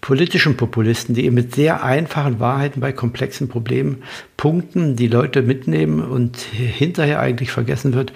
politischen 0.00 0.58
Populisten, 0.58 1.14
die 1.14 1.24
eben 1.24 1.34
mit 1.34 1.54
sehr 1.54 1.82
einfachen 1.82 2.38
Wahrheiten 2.38 2.80
bei 2.80 2.92
komplexen 2.92 3.48
Problemen 3.48 4.02
punkten, 4.36 4.96
die 4.96 5.06
Leute 5.06 5.40
mitnehmen 5.40 6.02
und 6.02 6.36
hinterher 6.36 7.20
eigentlich 7.20 7.50
vergessen 7.50 7.94
wird, 7.94 8.12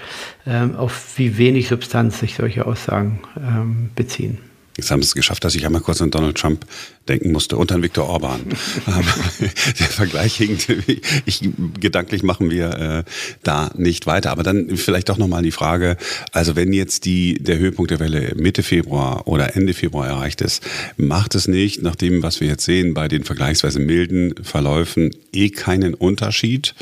ähm, 0.46 0.76
auf 0.76 1.16
wie 1.16 1.38
wenig 1.38 1.68
Substanz 1.68 2.18
sich 2.20 2.34
solche 2.34 2.66
Aussagen 2.66 3.20
ähm, 3.38 3.88
beziehen. 3.94 4.47
Jetzt 4.78 4.92
haben 4.92 5.02
sie 5.02 5.06
es 5.06 5.14
geschafft, 5.16 5.42
dass 5.42 5.56
ich 5.56 5.66
einmal 5.66 5.82
kurz 5.82 6.00
an 6.00 6.12
Donald 6.12 6.38
Trump 6.38 6.64
denken 7.08 7.32
musste 7.32 7.56
und 7.56 7.72
an 7.72 7.82
Viktor 7.82 8.08
Orban. 8.08 8.40
der 9.80 9.86
Vergleich 9.88 10.36
hinkt. 10.36 10.68
Ich, 11.26 11.40
gedanklich 11.80 12.22
machen 12.22 12.48
wir 12.48 13.04
äh, 13.06 13.10
da 13.42 13.72
nicht 13.74 14.06
weiter. 14.06 14.30
Aber 14.30 14.44
dann 14.44 14.76
vielleicht 14.76 15.08
doch 15.08 15.18
nochmal 15.18 15.42
die 15.42 15.50
Frage, 15.50 15.96
also 16.30 16.54
wenn 16.54 16.72
jetzt 16.72 17.06
die, 17.06 17.42
der 17.42 17.58
Höhepunkt 17.58 17.90
der 17.90 17.98
Welle 17.98 18.34
Mitte 18.36 18.62
Februar 18.62 19.26
oder 19.26 19.56
Ende 19.56 19.74
Februar 19.74 20.06
erreicht 20.06 20.42
ist, 20.42 20.62
macht 20.96 21.34
es 21.34 21.48
nicht, 21.48 21.82
nach 21.82 21.96
dem, 21.96 22.22
was 22.22 22.40
wir 22.40 22.46
jetzt 22.46 22.64
sehen, 22.64 22.94
bei 22.94 23.08
den 23.08 23.24
vergleichsweise 23.24 23.80
milden 23.80 24.32
Verläufen 24.44 25.10
eh 25.32 25.50
keinen 25.50 25.94
Unterschied? 25.94 26.76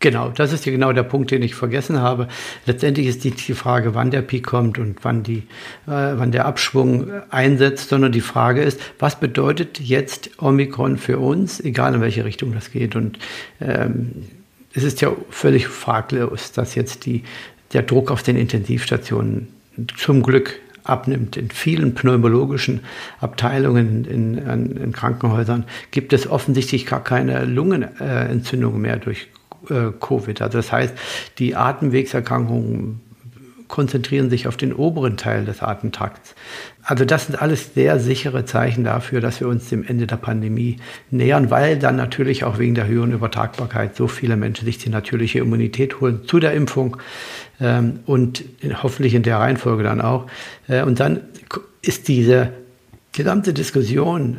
Genau, 0.00 0.28
das 0.28 0.52
ist 0.52 0.64
ja 0.64 0.70
genau 0.70 0.92
der 0.92 1.02
Punkt, 1.02 1.32
den 1.32 1.42
ich 1.42 1.56
vergessen 1.56 2.00
habe. 2.00 2.28
Letztendlich 2.66 3.08
ist 3.08 3.24
nicht 3.24 3.48
die 3.48 3.54
Frage, 3.54 3.96
wann 3.96 4.12
der 4.12 4.22
Peak 4.22 4.46
kommt 4.46 4.78
und 4.78 4.98
wann, 5.02 5.24
die, 5.24 5.38
äh, 5.88 6.14
wann 6.14 6.30
der 6.30 6.46
Abschwung 6.46 7.10
einsetzt, 7.30 7.88
sondern 7.88 8.12
die 8.12 8.20
Frage 8.20 8.62
ist, 8.62 8.80
was 9.00 9.18
bedeutet 9.18 9.80
jetzt 9.80 10.30
Omikron 10.40 10.98
für 10.98 11.18
uns, 11.18 11.58
egal 11.58 11.94
in 11.94 12.00
welche 12.00 12.24
Richtung 12.24 12.54
das 12.54 12.70
geht. 12.70 12.94
Und 12.94 13.18
ähm, 13.60 14.12
es 14.72 14.84
ist 14.84 15.00
ja 15.00 15.10
völlig 15.30 15.66
fraglos, 15.66 16.52
dass 16.52 16.76
jetzt 16.76 17.04
die, 17.04 17.24
der 17.72 17.82
Druck 17.82 18.12
auf 18.12 18.22
den 18.22 18.36
Intensivstationen 18.36 19.48
zum 19.96 20.22
Glück 20.22 20.60
abnimmt. 20.84 21.36
In 21.36 21.50
vielen 21.50 21.94
pneumologischen 21.94 22.80
Abteilungen 23.18 24.04
in, 24.04 24.38
in, 24.38 24.76
in 24.76 24.92
Krankenhäusern 24.92 25.64
gibt 25.90 26.12
es 26.12 26.30
offensichtlich 26.30 26.86
gar 26.86 27.02
keine 27.02 27.44
Lungenentzündung 27.44 28.80
mehr 28.80 28.96
durch 28.96 29.26
äh, 29.70 29.92
Covid. 29.98 30.42
Also 30.42 30.58
das 30.58 30.72
heißt, 30.72 30.94
die 31.38 31.56
Atemwegserkrankungen 31.56 33.00
konzentrieren 33.68 34.30
sich 34.30 34.48
auf 34.48 34.56
den 34.56 34.72
oberen 34.72 35.16
Teil 35.16 35.44
des 35.44 35.62
Atemtrakts. 35.62 36.34
Also 36.82 37.04
das 37.04 37.26
sind 37.26 37.40
alles 37.40 37.74
sehr 37.74 38.00
sichere 38.00 38.46
Zeichen 38.46 38.82
dafür, 38.82 39.20
dass 39.20 39.40
wir 39.40 39.48
uns 39.48 39.68
dem 39.68 39.84
Ende 39.84 40.06
der 40.06 40.16
Pandemie 40.16 40.78
nähern, 41.10 41.50
weil 41.50 41.78
dann 41.78 41.96
natürlich 41.96 42.44
auch 42.44 42.58
wegen 42.58 42.74
der 42.74 42.86
höheren 42.86 43.12
Übertragbarkeit 43.12 43.94
so 43.94 44.08
viele 44.08 44.36
Menschen 44.36 44.64
sich 44.64 44.78
die 44.78 44.88
natürliche 44.88 45.40
Immunität 45.40 46.00
holen 46.00 46.22
zu 46.26 46.40
der 46.40 46.54
Impfung 46.54 46.96
ähm, 47.60 48.00
und 48.06 48.44
hoffentlich 48.82 49.14
in 49.14 49.22
der 49.22 49.36
Reihenfolge 49.36 49.82
dann 49.82 50.00
auch. 50.00 50.26
Äh, 50.66 50.82
und 50.82 50.98
dann 50.98 51.20
ist 51.82 52.08
diese 52.08 52.52
gesamte 53.12 53.52
Diskussion 53.52 54.38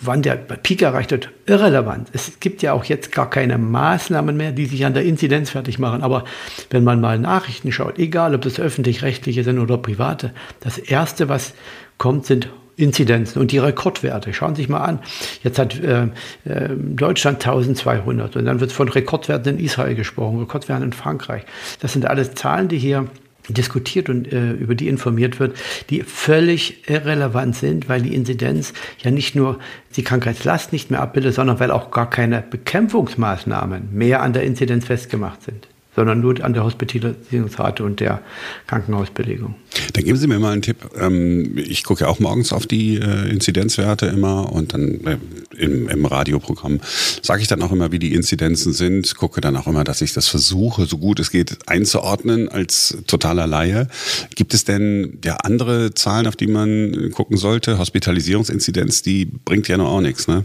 wann 0.00 0.22
der 0.22 0.36
Peak 0.36 0.82
erreicht 0.82 1.10
wird, 1.10 1.30
irrelevant. 1.46 2.08
Es 2.12 2.40
gibt 2.40 2.62
ja 2.62 2.72
auch 2.72 2.84
jetzt 2.84 3.12
gar 3.12 3.30
keine 3.30 3.58
Maßnahmen 3.58 4.36
mehr, 4.36 4.52
die 4.52 4.66
sich 4.66 4.84
an 4.84 4.94
der 4.94 5.04
Inzidenz 5.04 5.50
fertig 5.50 5.78
machen. 5.78 6.02
Aber 6.02 6.24
wenn 6.70 6.84
man 6.84 7.00
mal 7.00 7.18
Nachrichten 7.18 7.72
schaut, 7.72 7.98
egal 7.98 8.34
ob 8.34 8.42
das 8.42 8.60
öffentlich-rechtliche 8.60 9.44
sind 9.44 9.58
oder 9.58 9.78
private, 9.78 10.32
das 10.60 10.78
Erste, 10.78 11.28
was 11.28 11.54
kommt, 11.98 12.26
sind 12.26 12.48
Inzidenzen 12.76 13.40
und 13.40 13.52
die 13.52 13.58
Rekordwerte. 13.58 14.34
Schauen 14.34 14.54
Sie 14.54 14.62
sich 14.62 14.68
mal 14.68 14.80
an. 14.80 14.98
Jetzt 15.42 15.58
hat 15.58 15.80
äh, 15.80 16.08
äh 16.44 16.68
Deutschland 16.76 17.36
1200 17.36 18.36
und 18.36 18.44
dann 18.44 18.60
wird 18.60 18.70
von 18.70 18.88
Rekordwerten 18.88 19.58
in 19.58 19.64
Israel 19.64 19.94
gesprochen, 19.94 20.38
Rekordwerten 20.38 20.84
in 20.84 20.92
Frankreich. 20.92 21.44
Das 21.80 21.94
sind 21.94 22.04
alles 22.04 22.34
Zahlen, 22.34 22.68
die 22.68 22.78
hier 22.78 23.06
diskutiert 23.48 24.08
und 24.08 24.32
äh, 24.32 24.52
über 24.52 24.74
die 24.74 24.88
informiert 24.88 25.38
wird, 25.40 25.56
die 25.90 26.02
völlig 26.02 26.88
irrelevant 26.88 27.56
sind, 27.56 27.88
weil 27.88 28.02
die 28.02 28.14
Inzidenz 28.14 28.72
ja 29.02 29.10
nicht 29.10 29.34
nur 29.34 29.58
die 29.96 30.02
Krankheitslast 30.02 30.72
nicht 30.72 30.90
mehr 30.90 31.00
abbildet, 31.00 31.34
sondern 31.34 31.60
weil 31.60 31.70
auch 31.70 31.90
gar 31.90 32.10
keine 32.10 32.42
Bekämpfungsmaßnahmen 32.42 33.88
mehr 33.92 34.22
an 34.22 34.32
der 34.32 34.42
Inzidenz 34.42 34.86
festgemacht 34.86 35.42
sind 35.42 35.68
sondern 35.96 36.20
nur 36.20 36.44
an 36.44 36.52
der 36.52 36.62
Hospitalisierungsrate 36.62 37.82
und 37.82 38.00
der 38.00 38.20
Krankenhausbelegung. 38.66 39.54
Dann 39.94 40.04
geben 40.04 40.18
Sie 40.18 40.26
mir 40.26 40.38
mal 40.38 40.52
einen 40.52 40.62
Tipp. 40.62 40.76
Ähm, 41.00 41.56
ich 41.56 41.82
gucke 41.84 42.04
ja 42.04 42.08
auch 42.08 42.20
morgens 42.20 42.52
auf 42.52 42.66
die 42.66 42.96
äh, 42.96 43.30
Inzidenzwerte 43.30 44.06
immer 44.06 44.52
und 44.52 44.74
dann 44.74 45.00
äh, 45.06 45.16
im, 45.56 45.88
im 45.88 46.04
Radioprogramm 46.04 46.80
sage 47.22 47.42
ich 47.42 47.48
dann 47.48 47.62
auch 47.62 47.72
immer, 47.72 47.92
wie 47.92 47.98
die 47.98 48.12
Inzidenzen 48.12 48.74
sind. 48.74 49.16
Gucke 49.16 49.40
dann 49.40 49.56
auch 49.56 49.66
immer, 49.66 49.84
dass 49.84 50.02
ich 50.02 50.12
das 50.12 50.28
versuche, 50.28 50.84
so 50.84 50.98
gut 50.98 51.18
es 51.18 51.30
geht, 51.30 51.58
einzuordnen 51.66 52.48
als 52.48 52.98
totaler 53.06 53.46
Laie. 53.46 53.88
Gibt 54.34 54.52
es 54.52 54.64
denn 54.64 55.18
ja 55.24 55.36
andere 55.36 55.94
Zahlen, 55.94 56.26
auf 56.26 56.36
die 56.36 56.46
man 56.46 57.10
gucken 57.12 57.38
sollte? 57.38 57.78
Hospitalisierungsinzidenz, 57.78 59.02
die 59.02 59.24
bringt 59.24 59.66
ja 59.68 59.78
noch 59.78 59.88
auch 59.88 60.00
nichts, 60.02 60.28
ne? 60.28 60.44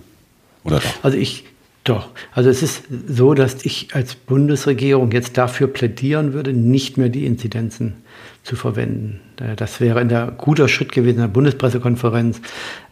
Oder 0.63 0.79
doch? 0.79 1.03
Also 1.03 1.17
ich 1.17 1.43
doch. 1.83 2.09
Also 2.31 2.50
es 2.50 2.61
ist 2.61 2.83
so, 3.07 3.33
dass 3.33 3.65
ich 3.65 3.95
als 3.95 4.15
Bundesregierung 4.15 5.11
jetzt 5.11 5.38
dafür 5.38 5.67
plädieren 5.67 6.33
würde, 6.33 6.53
nicht 6.53 6.97
mehr 6.97 7.09
die 7.09 7.25
Inzidenzen 7.25 7.95
zu 8.43 8.55
verwenden. 8.55 9.19
Äh, 9.39 9.55
das 9.55 9.79
wäre 9.79 10.00
ein 10.00 10.38
guter 10.38 10.67
Schritt 10.67 10.91
gewesen 10.91 11.15
in 11.15 11.21
der 11.21 11.27
Bundespressekonferenz. 11.29 12.41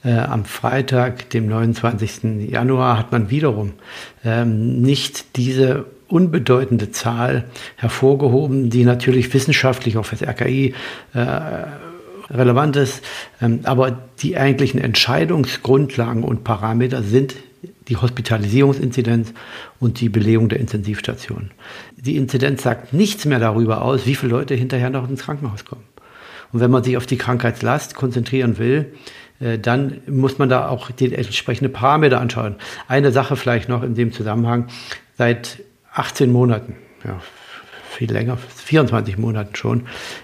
Äh, 0.03 0.13
am 0.13 0.45
Freitag, 0.45 1.29
dem 1.29 1.47
29. 1.47 2.49
Januar, 2.49 2.97
hat 2.97 3.11
man 3.11 3.29
wiederum 3.29 3.73
ähm, 4.25 4.81
nicht 4.81 5.37
diese 5.37 5.85
unbedeutende 6.07 6.89
Zahl 6.91 7.45
hervorgehoben, 7.75 8.71
die 8.71 8.83
natürlich 8.83 9.31
wissenschaftlich 9.33 9.97
auch 9.97 10.05
für 10.05 10.15
das 10.15 10.27
RKI 10.27 10.73
äh, 11.13 11.25
relevant 12.31 12.75
ist. 12.75 13.03
Ähm, 13.41 13.59
aber 13.63 13.99
die 14.19 14.37
eigentlichen 14.37 14.81
Entscheidungsgrundlagen 14.81 16.23
und 16.23 16.43
Parameter 16.43 17.03
sind 17.03 17.35
die 17.89 17.97
Hospitalisierungsinzidenz 17.97 19.33
und 19.79 19.99
die 19.99 20.09
Belegung 20.09 20.47
der 20.47 20.59
Intensivstation. 20.59 21.51
Die 21.97 22.15
Inzidenz 22.15 22.63
sagt 22.63 22.93
nichts 22.93 23.25
mehr 23.25 23.39
darüber 23.39 23.81
aus, 23.81 24.05
wie 24.05 24.15
viele 24.15 24.31
Leute 24.31 24.55
hinterher 24.55 24.89
noch 24.89 25.09
ins 25.09 25.23
Krankenhaus 25.23 25.65
kommen. 25.65 25.83
Und 26.51 26.59
wenn 26.61 26.71
man 26.71 26.83
sich 26.83 26.97
auf 26.97 27.05
die 27.05 27.17
Krankheitslast 27.17 27.95
konzentrieren 27.95 28.57
will, 28.57 28.93
äh, 29.39 29.57
dann 29.59 30.01
muss 30.07 30.37
man 30.37 30.49
da 30.49 30.67
auch 30.69 30.91
die 30.91 31.13
entsprechende 31.13 31.69
Parameter 31.69 32.19
anschauen. 32.19 32.55
Eine 32.87 33.11
Sache 33.11 33.35
vielleicht 33.35 33.69
noch 33.69 33.83
in 33.83 33.95
dem 33.95 34.11
Zusammenhang. 34.11 34.67
Seit 35.17 35.63
18 35.93 36.31
Monaten, 36.31 36.75
ja, 37.03 37.19
viel 37.89 38.11
länger, 38.11 38.37
24 38.37 39.17
Monaten 39.17 39.55
schon, 39.55 39.83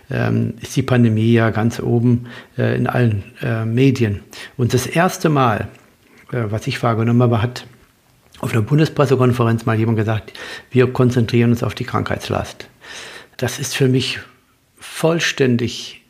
ähm, 0.10 0.54
ist 0.62 0.76
die 0.76 0.84
Pandemie 0.84 1.34
ja 1.34 1.50
ganz 1.50 1.80
oben 1.80 2.28
äh, 2.58 2.76
in 2.76 2.88
allen 2.88 3.24
äh, 3.42 3.66
Medien. 3.66 4.22
Und 4.56 4.74
das 4.74 4.88
erste 4.88 5.30
Mal, 5.30 5.68
was 6.32 6.68
ich 6.68 6.82
wahrgenommen 6.84 7.22
habe, 7.22 7.42
hat 7.42 7.68
auf 8.40 8.52
einer 8.52 8.62
Bundespressekonferenz 8.62 9.66
mal 9.66 9.78
jemand 9.78 9.98
gesagt, 9.98 10.34
wir 10.72 10.92
konzentrieren 10.92 11.52
uns 11.52 11.64
auf 11.64 11.76
die 11.76 11.86
Krankheitslast. 11.86 12.68
Das 13.38 13.60
ist 13.60 13.76
für 13.76 13.88
mich 13.88 14.20
vollständig 14.78 16.04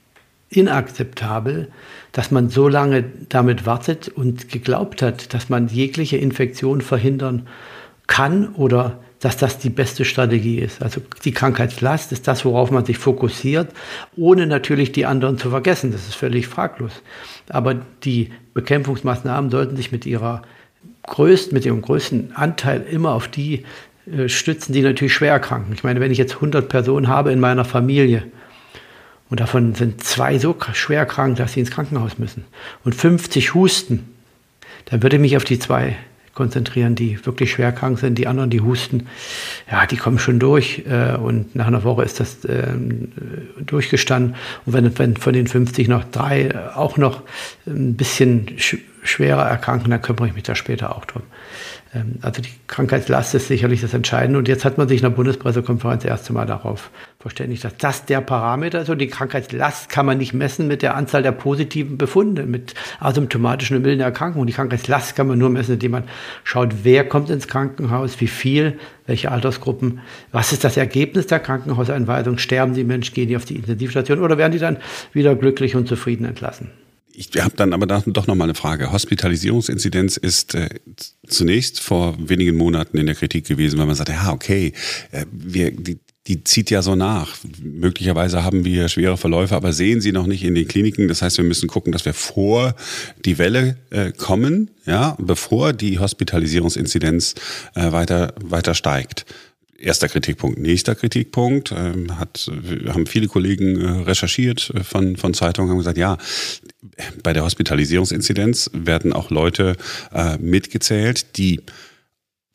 inakzeptabel, 0.50 1.72
dass 2.12 2.32
man 2.32 2.50
so 2.50 2.68
lange 2.68 3.04
damit 3.30 3.66
wartet 3.66 4.08
und 4.10 4.50
geglaubt 4.50 5.02
hat, 5.02 5.34
dass 5.34 5.50
man 5.50 5.68
jegliche 5.68 6.18
Infektion 6.18 6.82
verhindern 6.82 7.48
kann 8.08 8.50
oder 8.56 9.00
dass 9.26 9.38
das 9.38 9.58
die 9.58 9.72
beste 9.72 10.06
Strategie 10.06 10.60
ist. 10.60 10.84
Also 10.84 11.02
die 11.24 11.32
Krankheitslast 11.32 12.12
ist 12.12 12.28
das, 12.28 12.46
worauf 12.46 12.70
man 12.70 12.86
sich 12.86 13.00
fokussiert, 13.00 13.72
ohne 14.16 14.46
natürlich 14.46 14.92
die 14.92 15.08
anderen 15.08 15.40
zu 15.40 15.50
vergessen. 15.50 15.92
Das 15.92 16.08
ist 16.08 16.14
völlig 16.14 16.48
fraglos. 16.48 16.92
Aber 17.50 17.74
die 18.04 18.30
Bekämpfungsmaßnahmen 18.54 19.50
sollten 19.50 19.78
sich 19.78 19.92
mit 19.92 20.06
ihrer 20.06 20.44
größten, 21.08 21.56
mit 21.56 21.66
ihrem 21.66 21.82
größten 21.82 22.36
Anteil 22.36 22.84
immer 22.84 23.14
auf 23.14 23.28
die 23.28 23.66
äh, 24.06 24.30
stützen, 24.30 24.74
die 24.74 24.84
natürlich 24.84 25.16
schwer 25.16 25.32
erkranken. 25.32 25.74
Ich 25.74 25.84
meine, 25.84 26.02
wenn 26.02 26.12
ich 26.12 26.20
jetzt 26.20 26.36
100 26.36 26.70
Personen 26.70 27.08
habe 27.08 27.32
in 27.32 27.40
meiner 27.40 27.66
Familie 27.66 28.28
und 29.32 29.40
davon 29.40 29.74
sind 29.74 30.04
zwei 30.04 30.38
so 30.38 30.56
schwer 30.74 31.08
krank, 31.08 31.38
dass 31.38 31.54
sie 31.54 31.62
ins 31.62 31.72
Krankenhaus 31.72 32.20
müssen 32.20 32.46
und 32.84 32.94
50 32.94 33.56
husten, 33.56 34.08
dann 34.86 35.02
würde 35.02 35.16
ich 35.16 35.22
mich 35.24 35.36
auf 35.36 35.46
die 35.46 35.58
zwei 35.58 35.98
konzentrieren, 36.36 36.94
die 36.94 37.26
wirklich 37.26 37.52
schwer 37.52 37.72
krank 37.72 37.98
sind. 37.98 38.18
Die 38.18 38.28
anderen, 38.28 38.50
die 38.52 38.62
husten, 38.62 39.08
ja, 39.72 39.86
die 39.88 39.98
kommen 39.98 40.20
schon 40.20 40.38
durch. 40.38 40.84
Äh, 40.88 41.16
und 41.16 41.56
nach 41.56 41.68
einer 41.68 41.84
Woche 41.84 42.04
ist 42.04 42.20
das 42.20 42.38
ähm, 42.48 43.12
durchgestanden. 43.60 44.36
Und 44.66 44.74
wenn, 44.74 45.00
wenn 45.00 45.18
von 45.18 45.34
den 45.34 45.48
50 45.48 45.88
noch 45.88 46.04
drei 46.04 46.54
auch 46.76 46.98
noch 46.98 47.24
ein 47.66 47.96
bisschen 47.96 48.60
sch 48.60 48.78
schwerer 49.04 49.44
erkranken, 49.44 49.92
dann 49.92 50.02
kümmere 50.02 50.28
ich 50.28 50.34
mich 50.34 50.44
da 50.44 50.56
später 50.56 50.96
auch 50.96 51.06
drum. 51.06 51.22
Ähm, 51.96 52.20
also 52.22 52.42
die 52.42 52.50
Krankheitslast 52.68 53.34
ist 53.34 53.48
sicherlich 53.48 53.82
das 53.82 53.94
Entscheidende. 53.94 54.38
Und 54.38 54.48
jetzt 54.48 54.66
hat 54.66 54.78
man 54.78 54.88
sich 54.88 55.00
in 55.00 55.04
der 55.04 55.16
Bundespressekonferenz 55.16 56.04
das 56.04 56.10
erste 56.12 56.34
Mal 56.34 56.46
darauf 56.46 56.92
verständigt, 57.20 57.64
dass 57.64 57.78
das 57.78 58.06
der 58.06 58.22
Parameter 58.22 58.82
ist. 58.82 58.90
Und 58.90 59.00
die 59.00 59.08
Krankheitslast 59.08 59.90
kann 59.90 60.06
man 60.06 60.18
nicht 60.18 60.34
messen 60.34 60.68
mit 60.68 60.82
der 60.82 60.96
Anzahl 60.96 61.24
der 61.24 61.32
positiven 61.32 61.98
Befunde, 61.98 62.44
mit 62.44 62.76
asymptomatischen 63.00 63.78
und 63.78 63.84
milden 63.84 64.02
Erkrankungen. 64.02 64.46
Die 64.46 64.54
Krankheitslast 64.54 65.16
kann 65.16 65.28
man 65.28 65.40
nur 65.40 65.50
messen, 65.50 65.74
indem 65.74 65.92
man 65.92 66.04
schaut, 66.44 66.84
wer 66.84 67.08
kommt 67.08 67.30
ins 67.30 67.48
Krankenhaus, 67.48 68.20
wie 68.20 68.28
viel, 68.28 68.78
welche 69.08 69.32
Altersgruppen, 69.32 70.02
was 70.32 70.52
ist 70.52 70.64
das 70.64 70.78
Ergebnis 70.78 71.28
der 71.28 71.40
Krankenhauseinweisung, 71.40 72.38
sterben 72.38 72.74
die 72.74 72.84
Menschen, 72.84 73.14
gehen 73.14 73.30
die 73.30 73.38
auf 73.38 73.46
die 73.46 73.56
Intensivstation 73.56 74.20
oder 74.20 74.38
werden 74.38 74.52
die 74.52 74.60
dann 74.60 74.78
wieder 75.14 75.36
glücklich 75.36 75.76
und 75.76 75.88
zufrieden 75.88 76.26
entlassen 76.26 76.70
ich 77.18 77.30
habe 77.42 77.56
dann 77.56 77.74
aber 77.74 77.86
doch 77.88 78.28
noch 78.28 78.36
mal 78.36 78.44
eine 78.46 78.56
Frage. 78.56 78.92
Hospitalisierungsinzidenz 78.92 80.18
ist 80.18 80.56
äh, 80.56 80.70
zunächst 81.28 81.80
vor 81.80 82.16
wenigen 82.20 82.56
Monaten 82.56 82.98
in 82.98 83.06
der 83.06 83.16
Kritik 83.16 83.48
gewesen, 83.48 83.80
weil 83.80 83.86
man 83.86 83.96
sagte, 83.96 84.14
ja, 84.14 84.32
okay, 84.32 84.74
äh, 85.12 85.26
wir, 85.32 85.72
die, 85.72 86.00
die 86.28 86.44
zieht 86.44 86.72
ja 86.72 86.82
so 86.82 86.96
nach. 86.96 87.38
Möglicherweise 87.62 88.44
haben 88.44 88.66
wir 88.66 88.90
schwere 88.90 89.18
Verläufe, 89.18 89.56
aber 89.56 89.74
sehen 89.74 90.02
sie 90.02 90.12
noch 90.12 90.28
nicht 90.28 90.44
in 90.44 90.56
den 90.56 90.68
Kliniken. 90.68 91.08
Das 91.08 91.22
heißt, 91.22 91.38
wir 91.38 91.46
müssen 91.46 91.68
gucken, 91.68 91.92
dass 91.92 92.06
wir 92.06 92.14
vor 92.14 92.76
die 93.24 93.38
Welle 93.38 93.78
äh, 93.92 94.12
kommen, 94.12 94.72
ja, 94.86 95.16
bevor 95.20 95.74
die 95.74 96.00
Hospitalisierungsinzidenz 96.00 97.36
äh, 97.76 97.92
weiter, 97.92 98.34
weiter 98.44 98.74
steigt. 98.74 99.26
Erster 99.78 100.08
Kritikpunkt. 100.08 100.58
Nächster 100.58 100.96
Kritikpunkt 100.96 101.74
ähm, 101.76 102.18
hat, 102.18 102.50
haben 102.88 103.08
viele 103.08 103.28
Kollegen 103.28 103.80
äh, 103.80 103.90
recherchiert 104.04 104.72
äh, 104.74 104.84
von, 104.84 105.18
von 105.18 105.34
Zeitungen, 105.34 105.70
haben 105.70 105.78
gesagt, 105.78 105.98
ja, 105.98 106.18
bei 107.24 107.34
der 107.34 107.44
Hospitalisierungsinzidenz 107.44 108.72
werden 108.74 109.12
auch 109.12 109.30
Leute 109.30 109.76
äh, 110.14 110.38
mitgezählt, 110.38 111.38
die 111.38 111.62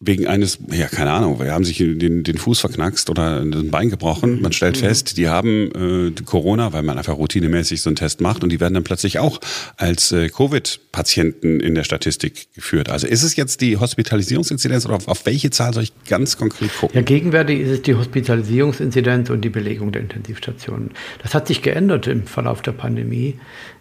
wegen 0.03 0.27
eines, 0.27 0.59
ja, 0.73 0.87
keine 0.87 1.11
Ahnung, 1.11 1.41
wir 1.41 1.53
haben 1.53 1.65
sich 1.65 1.77
den, 1.77 2.23
den 2.23 2.39
Fuß 2.39 2.61
verknackst 2.61 3.11
oder 3.11 3.43
ein 3.43 3.71
Bein 3.71 3.91
gebrochen. 3.91 4.41
Man 4.41 4.53
stellt 4.53 4.77
mhm. 4.77 4.87
fest, 4.87 5.19
die 5.19 5.29
haben 5.29 5.71
äh, 6.17 6.23
Corona, 6.25 6.73
weil 6.73 6.83
man 6.83 6.97
einfach 6.97 7.19
routinemäßig 7.19 7.83
so 7.83 7.91
einen 7.91 7.97
Test 7.97 8.23
macht 8.23 8.43
und 8.43 8.49
die 8.49 8.61
werden 8.61 8.73
dann 8.73 8.83
plötzlich 8.83 9.19
auch 9.19 9.41
als 9.77 10.11
äh, 10.13 10.31
Covid-Patienten 10.31 11.61
in 11.61 11.75
der 11.75 11.85
Statistik 11.85 12.49
geführt. 12.55 12.89
Also 12.89 13.07
ist 13.07 13.23
es 13.23 13.37
jetzt 13.37 13.61
die 13.61 13.77
Hospitalisierungsinzidenz 13.77 14.87
oder 14.87 14.97
auf, 14.97 15.07
auf, 15.07 15.27
welche 15.27 15.51
Zahl 15.51 15.75
soll 15.75 15.83
ich 15.83 15.93
ganz 16.09 16.39
konkret 16.39 16.75
gucken? 16.75 16.97
Ja, 16.97 17.03
gegenwärtig 17.03 17.61
ist 17.61 17.71
es 17.71 17.83
die 17.83 17.95
Hospitalisierungsinzidenz 17.95 19.29
und 19.29 19.43
die 19.43 19.51
Belegung 19.51 19.93
der 19.93 20.01
Intensivstationen. 20.01 20.93
Das 21.23 21.35
hat 21.35 21.47
sich 21.47 21.61
geändert 21.61 22.07
im 22.07 22.27
Verlauf 22.27 22.63
der 22.63 22.73
Pandemie. 22.73 23.39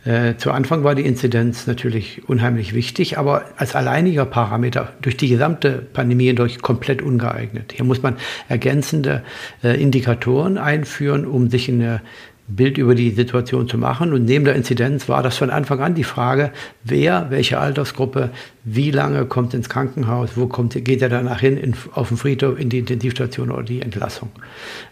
Äh, 0.10 0.38
zu 0.38 0.52
Anfang 0.52 0.84
war 0.84 0.96
die 0.96 1.06
Inzidenz 1.06 1.68
natürlich 1.68 2.28
unheimlich 2.28 2.74
wichtig, 2.74 3.20
aber 3.20 3.46
als 3.58 3.76
alleiniger 3.76 4.26
Parameter 4.26 4.92
durch 5.02 5.18
die 5.18 5.30
gesamte 5.30 5.86
Pandemie 5.94 6.26
hindurch 6.26 6.64
komplett 6.64 7.04
ungeeignet. 7.04 7.74
Hier 7.74 7.86
muss 7.86 8.02
man 8.02 8.16
ergänzende 8.48 9.22
äh, 9.64 9.80
Indikatoren 9.80 10.58
einführen, 10.58 11.28
um 11.28 11.52
sich 11.52 11.70
in 11.70 11.80
eine 11.84 12.02
Bild 12.50 12.78
über 12.78 12.96
die 12.96 13.12
Situation 13.12 13.68
zu 13.68 13.78
machen. 13.78 14.14
Und 14.14 14.26
neben 14.26 14.46
der 14.46 14.56
Inzidenz 14.56 15.08
war 15.08 15.24
das 15.24 15.38
von 15.38 15.50
Anfang 15.50 15.80
an 15.80 15.96
die 15.96 16.04
Frage, 16.04 16.52
wer, 16.84 17.28
welche 17.30 17.60
Altersgruppe, 17.60 18.32
wie 18.64 18.92
lange 18.92 19.26
kommt 19.26 19.54
ins 19.54 19.70
Krankenhaus, 19.70 20.32
wo 20.36 20.48
kommt, 20.48 20.74
geht 20.84 21.02
er 21.02 21.10
danach 21.10 21.40
hin, 21.40 21.58
in, 21.58 21.74
auf 21.94 22.10
den 22.10 22.18
Friedhof, 22.18 22.60
in 22.60 22.70
die 22.70 22.80
Intensivstation 22.80 23.52
oder 23.52 23.64
die 23.64 23.82
Entlassung. 23.82 24.30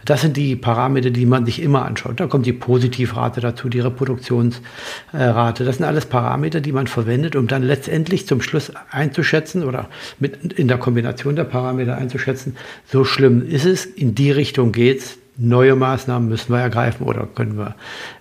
Das 0.05 0.21
sind 0.21 0.37
die 0.37 0.55
Parameter, 0.55 1.09
die 1.09 1.25
man 1.25 1.45
sich 1.45 1.61
immer 1.61 1.85
anschaut. 1.85 2.19
Da 2.19 2.27
kommt 2.27 2.45
die 2.45 2.53
Positivrate 2.53 3.41
dazu, 3.41 3.69
die 3.69 3.79
Reproduktionsrate. 3.79 5.65
Das 5.65 5.77
sind 5.77 5.85
alles 5.85 6.05
Parameter, 6.05 6.61
die 6.61 6.71
man 6.71 6.87
verwendet, 6.87 7.35
um 7.35 7.47
dann 7.47 7.63
letztendlich 7.63 8.27
zum 8.27 8.41
Schluss 8.41 8.71
einzuschätzen 8.91 9.63
oder 9.63 9.89
mit, 10.19 10.53
in 10.53 10.67
der 10.67 10.77
Kombination 10.77 11.35
der 11.35 11.43
Parameter 11.43 11.97
einzuschätzen, 11.97 12.55
so 12.85 13.03
schlimm 13.03 13.47
ist 13.47 13.65
es, 13.65 13.85
in 13.85 14.15
die 14.15 14.31
Richtung 14.31 14.71
geht's, 14.71 15.17
neue 15.37 15.75
Maßnahmen 15.75 16.27
müssen 16.27 16.51
wir 16.53 16.59
ergreifen 16.59 17.05
oder 17.05 17.27
können 17.27 17.57
wir 17.57 17.75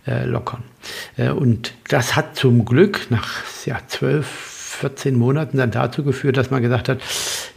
äh, 0.07 0.25
lockern. 0.25 0.63
Äh, 1.17 1.31
und 1.31 1.75
das 1.89 2.17
hat 2.17 2.37
zum 2.37 2.65
Glück 2.65 3.07
nach 3.11 3.29
ja, 3.65 3.79
12, 3.87 4.27
14 4.27 5.17
Monaten 5.17 5.57
dann 5.57 5.71
dazu 5.71 6.05
geführt, 6.05 6.37
dass 6.37 6.51
man 6.51 6.63
gesagt 6.63 6.89
hat, 6.89 6.99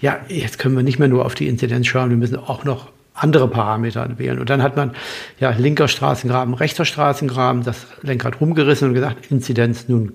ja, 0.02 0.20
jetzt 0.30 0.58
können 0.60 0.76
wir 0.76 0.84
nicht 0.84 1.00
mehr 1.00 1.10
nur 1.10 1.26
auf 1.26 1.36
die 1.36 1.48
Inzidenz 1.48 1.88
schauen, 1.88 2.10
wir 2.10 2.18
müssen 2.18 2.38
auch 2.38 2.64
noch 2.64 2.88
andere 3.14 3.50
Parameter 3.50 4.18
wählen. 4.18 4.40
Und 4.40 4.50
dann 4.50 4.64
hat 4.64 4.78
man 4.78 4.92
ja 5.40 5.50
linker 5.50 5.88
Straßengraben, 5.88 6.54
rechter 6.54 6.86
Straßengraben, 6.86 7.64
das 7.64 7.86
Lenkrad 8.02 8.40
rumgerissen 8.40 8.88
und 8.88 8.94
gesagt, 8.94 9.30
Inzidenz 9.30 9.90
nun 9.90 10.14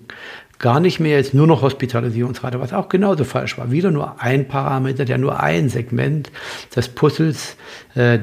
gar 0.58 0.80
nicht 0.80 1.00
mehr, 1.00 1.16
jetzt 1.16 1.34
nur 1.34 1.46
noch 1.46 1.62
Hospitalisierungsrate, 1.62 2.60
was 2.60 2.72
auch 2.72 2.88
genauso 2.88 3.24
falsch 3.24 3.58
war. 3.58 3.70
Wieder 3.70 3.90
nur 3.90 4.20
ein 4.20 4.48
Parameter, 4.48 5.04
der 5.04 5.18
nur 5.18 5.40
ein 5.40 5.68
Segment 5.68 6.30
des 6.74 6.88
Puzzles 6.88 7.56
äh, 7.94 8.18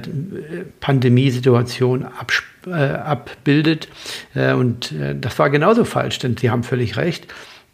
Pandemiesituation 0.79 2.07
äh, 2.67 2.71
abbildet. 2.71 3.87
Äh, 4.33 4.53
und 4.53 4.91
äh, 4.91 5.15
das 5.19 5.37
war 5.39 5.49
genauso 5.49 5.85
falsch, 5.85 6.19
denn 6.19 6.37
Sie 6.37 6.49
haben 6.49 6.63
völlig 6.63 6.97
recht 6.97 7.27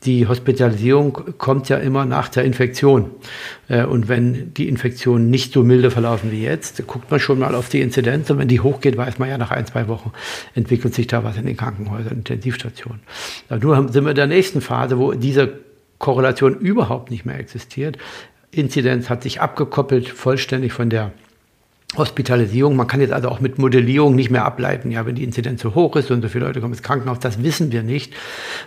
die 0.06 0.28
Hospitalisierung 0.28 1.38
kommt 1.38 1.70
ja 1.70 1.78
immer 1.78 2.06
nach 2.06 2.30
der 2.30 2.44
Infektion. 2.44 3.12
Äh, 3.68 3.84
und 3.84 4.08
wenn 4.08 4.54
die 4.54 4.68
Infektionen 4.68 5.30
nicht 5.30 5.54
so 5.54 5.64
milde 5.64 5.92
verlaufen 5.92 6.32
wie 6.32 6.44
jetzt, 6.44 6.86
guckt 6.88 7.10
man 7.10 7.20
schon 7.20 7.40
mal 7.40 7.56
auf 7.56 7.70
die 7.70 7.82
Inzidenz. 7.82 8.30
Und 8.30 8.38
wenn 8.38 8.48
die 8.48 8.60
hochgeht, 8.60 8.96
weiß 8.96 9.18
man 9.18 9.30
ja 9.30 9.38
nach 9.38 9.52
ein, 9.52 9.66
zwei 9.66 9.88
Wochen 9.88 10.12
entwickelt 10.54 10.94
sich 10.94 11.08
da 11.08 11.24
was 11.24 11.38
in 11.38 11.46
den 11.46 11.58
Krankenhäusern, 11.58 12.14
Intensivstationen. 12.14 13.02
Nur 13.62 13.92
sind 13.92 14.04
wir 14.04 14.12
in 14.12 14.16
der 14.16 14.28
nächsten 14.28 14.62
Phase, 14.62 15.00
wo 15.00 15.14
diese 15.14 15.60
Korrelation 15.98 16.56
überhaupt 16.56 17.10
nicht 17.10 17.26
mehr 17.26 17.40
existiert. 17.40 17.98
Inzidenz 18.52 19.10
hat 19.10 19.24
sich 19.24 19.42
abgekoppelt 19.42 20.08
vollständig 20.10 20.74
von 20.74 20.90
der 20.90 21.12
Hospitalisierung. 21.96 22.76
Man 22.76 22.88
kann 22.88 23.00
jetzt 23.00 23.14
also 23.14 23.30
auch 23.30 23.40
mit 23.40 23.60
Modellierung 23.60 24.14
nicht 24.14 24.30
mehr 24.30 24.44
ableiten, 24.44 24.92
ja, 24.92 25.06
wenn 25.06 25.16
die 25.16 25.24
Inzidenz 25.24 25.62
so 25.62 25.74
hoch 25.74 25.96
ist 25.96 26.12
und 26.12 26.22
so 26.22 26.28
viele 26.28 26.46
Leute 26.46 26.60
kommen 26.60 26.74
ins 26.74 26.84
Krankenhaus, 26.84 27.20
das 27.20 27.42
wissen 27.44 27.72
wir 27.72 27.82
nicht, 27.82 28.14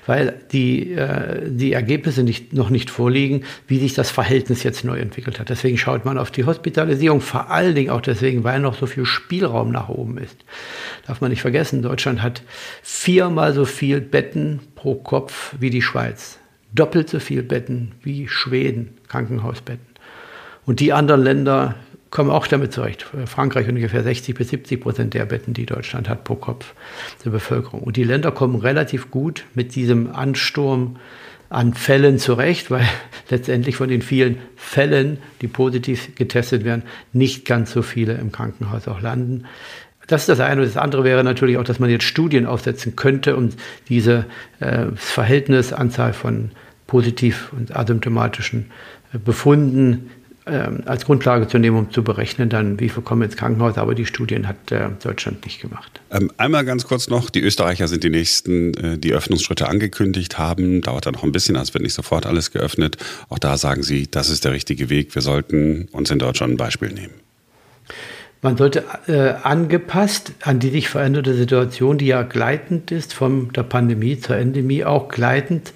weil 0.07 0.41
die, 0.53 0.93
äh, 0.95 1.43
die 1.47 1.75
Ergebnisse 1.75 2.23
nicht, 2.23 2.55
noch 2.55 2.71
nicht 2.71 2.89
vorliegen, 2.89 3.45
wie 3.69 3.79
sich 3.79 3.93
das 3.93 4.11
Verhältnis 4.11 4.63
jetzt 4.63 4.85
neu 4.85 4.99
entwickelt 4.99 5.39
hat. 5.39 5.51
Deswegen 5.51 5.77
schaut 5.77 6.07
man 6.07 6.17
auf 6.17 6.31
die 6.31 6.45
Hospitalisierung, 6.45 7.21
vor 7.21 7.51
allen 7.51 7.75
Dingen 7.75 7.91
auch 7.91 8.01
deswegen, 8.01 8.43
weil 8.43 8.59
noch 8.59 8.75
so 8.75 8.87
viel 8.87 9.05
Spielraum 9.05 9.71
nach 9.71 9.91
oben 9.91 10.17
ist. 10.17 10.39
Darf 11.07 11.21
man 11.21 11.31
nicht 11.31 11.43
vergessen, 11.43 11.83
Deutschland 11.83 12.23
hat 12.23 12.43
viermal 12.83 13.53
so 13.53 13.67
viel 13.67 14.01
Betten 14.01 14.61
pro 14.75 14.95
Kopf 14.95 15.55
wie 15.61 15.69
die 15.69 15.83
Schweiz. 15.83 16.39
Doppelt 16.73 17.11
so 17.11 17.19
viel 17.21 17.43
Betten 17.43 17.93
wie 18.03 18.29
Schweden, 18.29 18.97
Krankenhausbetten. 19.09 19.85
Und 20.65 20.81
die 20.81 20.93
anderen 20.93 21.23
Länder 21.23 21.75
kommen 22.11 22.31
auch 22.31 22.47
damit 22.47 22.73
zurecht. 22.73 23.07
Frankreich 23.27 23.69
ungefähr 23.69 24.03
60 24.03 24.35
bis 24.35 24.49
70 24.49 24.81
Prozent 24.81 25.15
der 25.15 25.25
Betten, 25.27 25.55
die 25.55 25.67
Deutschland 25.67 26.09
hat 26.09 26.25
pro 26.25 26.35
Kopf 26.35 26.75
der 27.25 27.31
Bevölkerung. 27.31 27.83
Und 27.83 27.97
die 27.97 28.05
Länder 28.05 28.33
kommen 28.33 28.57
relativ 28.57 29.11
gut 29.11 29.45
mit 29.55 29.75
diesem 29.75 30.13
Ansturm 30.13 30.97
an 31.49 31.75
Fällen 31.75 32.19
zurecht, 32.19 32.71
weil 32.71 32.87
letztendlich 33.31 33.77
von 33.77 33.89
den 33.89 34.03
vielen 34.03 34.39
Fällen, 34.57 35.19
die 35.41 35.49
positiv 35.49 36.15
getestet 36.17 36.65
werden, 36.65 36.83
nicht 37.13 37.45
ganz 37.45 37.73
so 37.73 37.83
viele 37.83 38.15
im 38.15 38.33
Krankenhaus 38.33 38.89
auch 38.89 39.01
landen. 39.01 39.45
Das 40.07 40.23
ist 40.23 40.29
das 40.29 40.41
eine. 40.41 40.63
Das 40.63 40.77
andere 40.77 41.05
wäre 41.05 41.23
natürlich 41.23 41.57
auch, 41.57 41.65
dass 41.65 41.79
man 41.79 41.91
jetzt 41.91 42.05
Studien 42.05 42.47
aufsetzen 42.47 42.97
könnte, 42.97 43.37
um 43.37 43.51
diese 43.89 44.27
äh, 44.59 44.87
Verhältnis, 44.97 45.73
Anzahl 45.73 46.13
von 46.13 46.51
positiv 46.89 47.53
und 47.53 47.77
asymptomatischen 47.77 48.73
äh, 49.13 49.19
Befunden 49.19 50.11
ähm, 50.51 50.83
als 50.87 51.05
Grundlage 51.05 51.49
zu 51.49 51.59
nehmen, 51.59 51.77
um 51.77 51.91
zu 51.91 52.03
berechnen, 52.03 52.49
dann 52.49 52.81
wie 52.81 52.89
viel 52.89 53.03
kommen 53.03 53.23
ins 53.23 53.37
Krankenhaus. 53.37 53.79
Aber 53.79 53.95
die 53.95 54.07
Studien 54.07 54.49
hat 54.49 54.73
äh, 54.73 54.89
Deutschland 55.03 55.45
nicht 55.45 55.61
gemacht. 55.61 56.01
Ähm, 56.11 56.31
einmal 56.37 56.65
ganz 56.65 56.87
kurz 56.87 57.09
noch, 57.09 57.31
die 57.31 57.41
Österreicher 57.41 57.89
sind 57.89 58.05
die 58.05 58.11
nächsten, 58.11 58.75
äh, 58.75 58.99
die 58.99 59.13
Öffnungsschritte 59.13 59.69
angekündigt 59.69 60.39
haben. 60.39 60.81
Dauert 60.81 61.07
dann 61.07 61.15
noch 61.15 61.23
ein 61.23 61.33
bisschen, 61.33 61.57
also 61.57 61.75
wird 61.75 61.85
nicht 61.85 61.95
sofort 61.95 62.27
alles 62.27 62.51
geöffnet. 62.51 62.97
Auch 63.29 63.39
da 63.39 63.57
sagen 63.57 63.83
sie, 63.83 64.11
das 64.11 64.29
ist 64.29 64.45
der 64.45 64.53
richtige 64.53 64.91
Weg. 64.91 65.15
Wir 65.15 65.23
sollten 65.23 65.89
uns 65.93 66.11
in 66.11 66.19
Deutschland 66.19 66.55
ein 66.55 66.57
Beispiel 66.57 66.93
nehmen. 66.93 67.15
Man 68.43 68.57
sollte 68.57 68.85
äh, 69.07 69.35
angepasst 69.43 70.33
an 70.43 70.61
die 70.61 70.71
sich 70.71 70.89
veränderte 70.89 71.35
Situation, 71.35 71.99
die 71.99 72.07
ja 72.07 72.23
gleitend 72.23 72.91
ist 72.91 73.13
von 73.13 73.53
der 73.53 73.65
Pandemie 73.65 74.19
zur 74.19 74.37
Endemie, 74.37 74.85
auch 74.85 75.09
gleitend 75.09 75.75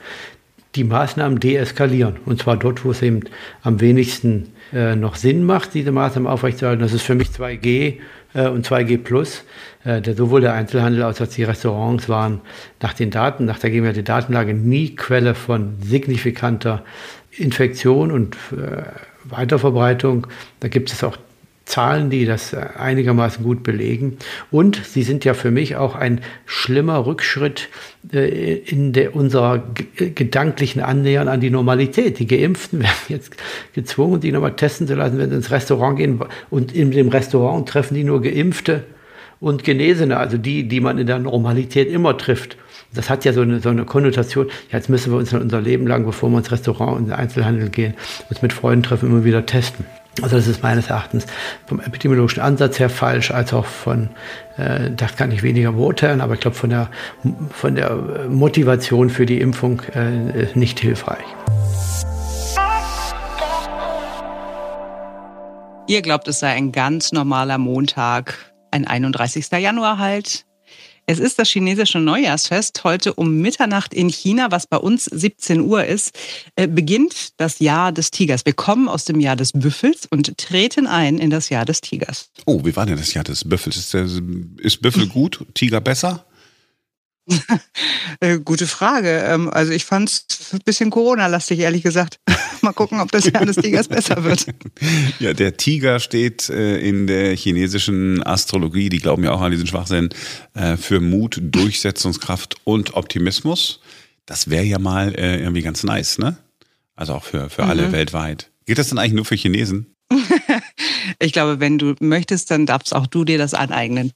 die 0.75 0.85
Maßnahmen 0.85 1.41
deeskalieren. 1.41 2.17
Und 2.25 2.43
zwar 2.43 2.57
dort, 2.57 2.85
wo 2.85 2.91
es 2.91 3.03
eben 3.03 3.21
am 3.63 3.81
wenigsten 3.81 4.53
äh, 4.73 4.97
noch 4.97 5.17
Sinn 5.17 5.45
macht, 5.45 5.75
diese 5.75 5.93
Maßnahmen 5.93 6.29
aufrechtzuerhalten. 6.29 6.83
Das 6.83 6.93
ist 6.93 7.03
für 7.03 7.15
mich 7.15 7.29
2G 7.29 7.99
äh, 8.35 8.49
und 8.49 8.67
2G 8.67 8.99
Plus. 8.99 9.45
Äh, 9.85 10.03
sowohl 10.15 10.41
der 10.41 10.55
Einzelhandel 10.55 11.03
als 11.03 11.21
auch 11.21 11.29
die 11.29 11.45
Restaurants 11.45 12.09
waren 12.09 12.41
nach 12.83 12.95
den 12.95 13.11
Daten, 13.11 13.45
nach 13.45 13.59
der 13.59 13.71
gegenwärtigen 13.71 14.07
Datenlage 14.07 14.55
nie 14.55 14.97
Quelle 14.97 15.35
von 15.35 15.77
signifikanter 15.81 16.85
Infektion 17.31 18.11
und 18.11 18.37
äh, 18.53 18.83
Weiterverbreitung. 19.25 20.27
Da 20.61 20.69
gibt 20.69 20.93
es 20.93 21.05
auch 21.05 21.17
Zahlen, 21.65 22.11
die 22.11 22.27
das 22.27 22.53
äh, 22.53 22.67
einigermaßen 22.77 23.43
gut 23.43 23.63
belegen. 23.63 24.19
Und 24.51 24.81
sie 24.85 25.03
sind 25.03 25.25
ja 25.25 25.35
für 25.35 25.51
mich 25.51 25.77
auch 25.77 25.95
ein 25.95 26.21
schlimmer 26.45 27.07
Rückschritt 27.07 27.69
äh, 28.13 28.57
in 28.59 28.93
der, 28.93 29.17
unserer 29.17 29.65
äh, 29.99 30.11
gedanklichen 30.11 30.83
Annähern 30.83 31.29
an 31.29 31.41
die 31.41 31.51
Normalität. 31.51 32.19
Die 32.19 32.27
Geimpften 32.27 32.81
werden 32.81 32.93
jetzt 33.09 33.37
gezwungen, 33.75 34.21
die 34.21 34.33
nochmal 34.33 34.57
testen 34.57 34.87
zu 34.87 34.95
lassen, 34.95 35.19
wenn 35.19 35.31
sie 35.31 35.37
ins 35.37 35.51
Restaurant 35.51 35.97
gehen. 35.97 36.21
Und 36.51 36.75
in 36.75 36.91
dem 36.91 37.09
Restaurant 37.09 37.69
treffen 37.69 37.95
die 37.95 38.05
nur 38.05 38.21
Geimpfte 38.21 38.85
und 39.41 39.65
Genesene, 39.65 40.17
also 40.17 40.37
die, 40.37 40.69
die 40.69 40.81
man 40.81 40.99
in 40.99 41.07
der 41.07 41.19
Normalität 41.19 41.91
immer 41.91 42.17
trifft. 42.17 42.57
Das 42.95 43.11
hat 43.11 43.25
ja 43.25 43.33
so 43.33 43.41
eine, 43.41 43.61
so 43.61 43.71
eine 43.71 43.85
Konnotation. 43.85 44.49
Jetzt 44.71 44.89
müssen 44.89 45.13
wir 45.13 45.19
uns 45.19 45.33
unser 45.33 45.61
Leben 45.61 45.87
lang, 45.87 46.05
bevor 46.05 46.31
wir 46.31 46.39
ins 46.39 46.53
Restaurant 46.53 46.93
und 46.93 46.99
in 47.05 47.05
den 47.07 47.15
Einzelhandel 47.15 47.69
gehen, 47.71 47.95
uns 48.31 48.43
mit 48.43 48.53
Freunden 48.53 48.85
treffen, 48.85 49.11
immer 49.11 49.25
wieder 49.25 49.45
testen. 49.47 49.85
Also 50.23 50.37
das 50.37 50.47
ist 50.47 50.63
meines 50.63 50.89
Erachtens 50.89 51.27
vom 51.67 51.81
epidemiologischen 51.81 52.41
Ansatz 52.41 52.79
her 52.79 52.89
falsch, 52.89 53.31
als 53.33 53.53
auch 53.53 53.67
von, 53.67 54.11
äh, 54.57 54.91
das 54.91 55.17
kann 55.17 55.33
ich 55.33 55.43
weniger 55.43 55.73
beurteilen, 55.73 56.21
aber 56.21 56.35
ich 56.35 56.41
glaube 56.41 56.57
von 56.57 56.71
der, 56.71 56.89
von 57.51 57.75
der 57.75 57.97
Motivation 58.29 59.11
für 59.11 59.27
die 59.27 59.41
Impfung 59.41 59.81
äh, 59.95 60.47
nicht 60.55 60.79
hilfreich. 60.79 61.25
Ihr 65.87 66.01
glaubt, 66.01 66.29
es 66.29 66.39
sei 66.39 66.49
ein 66.49 66.73
ganz 66.73 67.13
normaler 67.13 67.59
Montag, 67.59 68.53
ein 68.71 68.87
31. 68.87 69.51
Januar 69.51 69.99
halt. 69.99 70.47
Es 71.07 71.19
ist 71.19 71.39
das 71.39 71.51
chinesische 71.51 71.99
Neujahrsfest. 72.01 72.83
Heute 72.83 73.13
um 73.13 73.39
Mitternacht 73.39 73.93
in 73.93 74.09
China, 74.09 74.51
was 74.51 74.67
bei 74.67 74.79
uns 74.79 75.05
17 75.05 75.61
Uhr 75.61 75.85
ist, 75.85 76.19
äh, 76.57 76.67
beginnt 76.67 77.39
das 77.39 77.59
Jahr 77.59 77.93
des 77.93 78.11
Tigers. 78.11 78.47
Wir 78.47 78.55
kommen 78.55 78.89
aus 78.89 79.05
dem 79.05 79.21
Jahr 79.21 79.37
des 79.37 79.53
Büffels 79.53 80.07
und 80.07 80.39
treten 80.39 80.87
ein 80.87 81.19
in 81.19 81.29
das 81.29 81.51
Jahr 81.51 81.67
des 81.67 81.83
Tigers. 81.83 82.31
Oh, 82.47 82.65
wie 82.65 82.75
war 82.75 82.87
denn 82.87 82.97
das 82.97 83.13
Jahr 83.13 83.25
des 83.25 83.47
Büffels? 83.47 83.77
Ist, 83.77 83.93
der, 83.93 84.09
ist 84.59 84.81
Büffel 84.81 85.07
gut, 85.09 85.45
Tiger 85.53 85.83
besser? 85.83 86.25
Äh, 88.21 88.39
gute 88.39 88.67
Frage. 88.67 89.25
Ähm, 89.27 89.51
also 89.51 89.73
ich 89.73 89.85
fand 89.85 90.09
es 90.09 90.53
ein 90.53 90.61
bisschen 90.65 90.91
Corona-lastig, 90.91 91.59
ehrlich 91.59 91.83
gesagt. 91.83 92.21
Mal 92.61 92.73
gucken, 92.73 93.01
ob 93.01 93.11
das 93.13 93.25
Jahr 93.25 93.45
des 93.45 93.57
Tigers 93.57 93.89
besser 93.89 94.25
wird. 94.25 94.47
Ja, 95.19 95.33
der 95.33 95.57
Tiger 95.57 96.01
steht 96.01 96.49
äh, 96.49 96.79
in 96.79 97.07
der 97.07 97.37
chinesischen 97.37 98.23
Astrologie, 98.23 98.89
die 98.89 98.99
glauben 98.99 99.25
ja 99.25 99.33
auch 99.33 99.41
an 99.41 99.53
diesen 99.53 99.67
Schwachsinn, 99.67 100.11
äh, 100.55 100.77
für 100.77 101.01
Mut, 101.01 101.39
Durchsetzungskraft 101.41 102.57
und 102.65 102.95
Optimismus. 102.95 103.81
Das 104.27 104.51
wäre 104.51 104.65
ja 104.65 104.79
mal 104.79 105.13
irgendwie 105.15 105.63
ganz 105.63 105.85
nice, 105.85 106.19
ne? 106.19 106.37
Also 106.97 107.15
auch 107.15 107.25
für, 107.25 107.51
für 107.51 107.63
mhm. 107.65 107.71
alle 107.71 107.93
weltweit. 107.93 108.51
Geht 108.67 108.79
das 108.79 108.89
dann 108.89 108.99
eigentlich 108.99 109.13
nur 109.13 109.25
für 109.25 109.37
Chinesen? 109.37 109.95
ich 111.19 111.33
glaube, 111.33 111.61
wenn 111.61 111.79
du 111.79 111.95
möchtest, 112.01 112.51
dann 112.51 112.67
darfst 112.67 112.95
auch 112.95 113.07
du 113.07 113.25
dir 113.25 113.39
das 113.39 113.55
aneignen. 113.55 114.13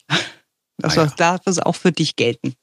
Das 0.79 0.97
ah, 0.97 1.05
ja. 1.05 1.15
darf 1.17 1.41
es 1.47 1.59
auch 1.59 1.75
für 1.75 1.93
dich 1.93 2.17
gelten. 2.17 2.55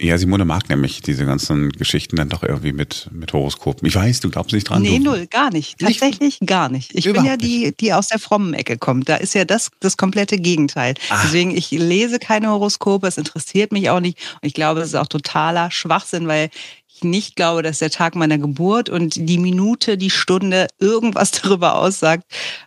Ja, 0.00 0.16
Simone 0.16 0.44
mag 0.44 0.68
nämlich 0.68 1.02
diese 1.02 1.26
ganzen 1.26 1.70
Geschichten 1.72 2.16
dann 2.16 2.28
doch 2.28 2.42
irgendwie 2.42 2.72
mit, 2.72 3.08
mit 3.12 3.32
Horoskopen. 3.32 3.86
Ich 3.86 3.96
weiß, 3.96 4.20
du 4.20 4.30
glaubst 4.30 4.54
nicht 4.54 4.70
dran. 4.70 4.80
Nee, 4.80 4.98
null, 4.98 5.26
gar 5.26 5.50
nicht. 5.50 5.78
Tatsächlich 5.78 6.40
nicht? 6.40 6.46
gar 6.46 6.70
nicht. 6.70 6.94
Ich 6.94 7.04
Überhaupt 7.04 7.28
bin 7.28 7.30
ja 7.30 7.36
die, 7.36 7.76
die 7.76 7.92
aus 7.92 8.08
der 8.08 8.18
frommen 8.18 8.54
Ecke 8.54 8.78
kommt. 8.78 9.08
Da 9.08 9.16
ist 9.16 9.34
ja 9.34 9.44
das 9.44 9.70
das 9.80 9.96
komplette 9.96 10.38
Gegenteil. 10.38 10.94
Ah. 11.10 11.20
Deswegen, 11.22 11.50
ich 11.50 11.70
lese 11.70 12.18
keine 12.18 12.48
Horoskope, 12.48 13.06
es 13.06 13.18
interessiert 13.18 13.72
mich 13.72 13.90
auch 13.90 14.00
nicht. 14.00 14.18
Und 14.40 14.46
ich 14.46 14.54
glaube, 14.54 14.80
es 14.80 14.88
ist 14.88 14.94
auch 14.94 15.08
totaler 15.08 15.70
Schwachsinn, 15.70 16.28
weil 16.28 16.50
ich 16.86 17.04
nicht 17.04 17.36
glaube, 17.36 17.62
dass 17.62 17.80
der 17.80 17.90
Tag 17.90 18.14
meiner 18.14 18.38
Geburt 18.38 18.88
und 18.88 19.16
die 19.16 19.38
Minute, 19.38 19.98
die 19.98 20.10
Stunde 20.10 20.68
irgendwas 20.78 21.30
darüber 21.42 21.74
aussagt, 21.74 22.24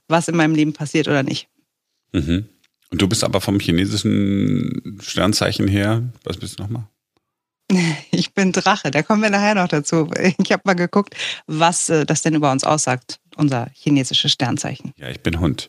was 0.08 0.28
in 0.28 0.36
meinem 0.36 0.54
Leben 0.54 0.74
passiert 0.74 1.08
oder 1.08 1.24
nicht. 1.24 1.48
Mhm. 2.12 2.48
Und 2.92 3.02
du 3.02 3.08
bist 3.08 3.24
aber 3.24 3.40
vom 3.40 3.60
chinesischen 3.60 5.00
Sternzeichen 5.02 5.68
her, 5.68 6.04
was 6.26 6.38
bist 6.38 6.60
du 6.60 6.64
nochmal? 6.64 6.88
Ich 8.12 8.34
bin 8.34 8.52
Drache, 8.52 8.92
da 8.92 9.02
kommen 9.02 9.22
wir 9.22 9.30
nachher 9.30 9.56
noch 9.56 9.68
dazu. 9.68 10.10
Ich 10.38 10.52
habe 10.52 10.64
mal 10.66 10.74
geguckt, 10.74 11.16
was 11.48 11.90
äh, 11.90 12.06
das 12.06 12.22
denn 12.22 12.34
über 12.34 12.52
uns 12.52 12.64
aussagt, 12.64 13.20
unser 13.36 13.70
chinesisches 13.74 14.32
Sternzeichen. 14.32 14.94
Ja, 14.98 15.10
ich 15.10 15.22
bin 15.22 15.40
Hund. 15.40 15.68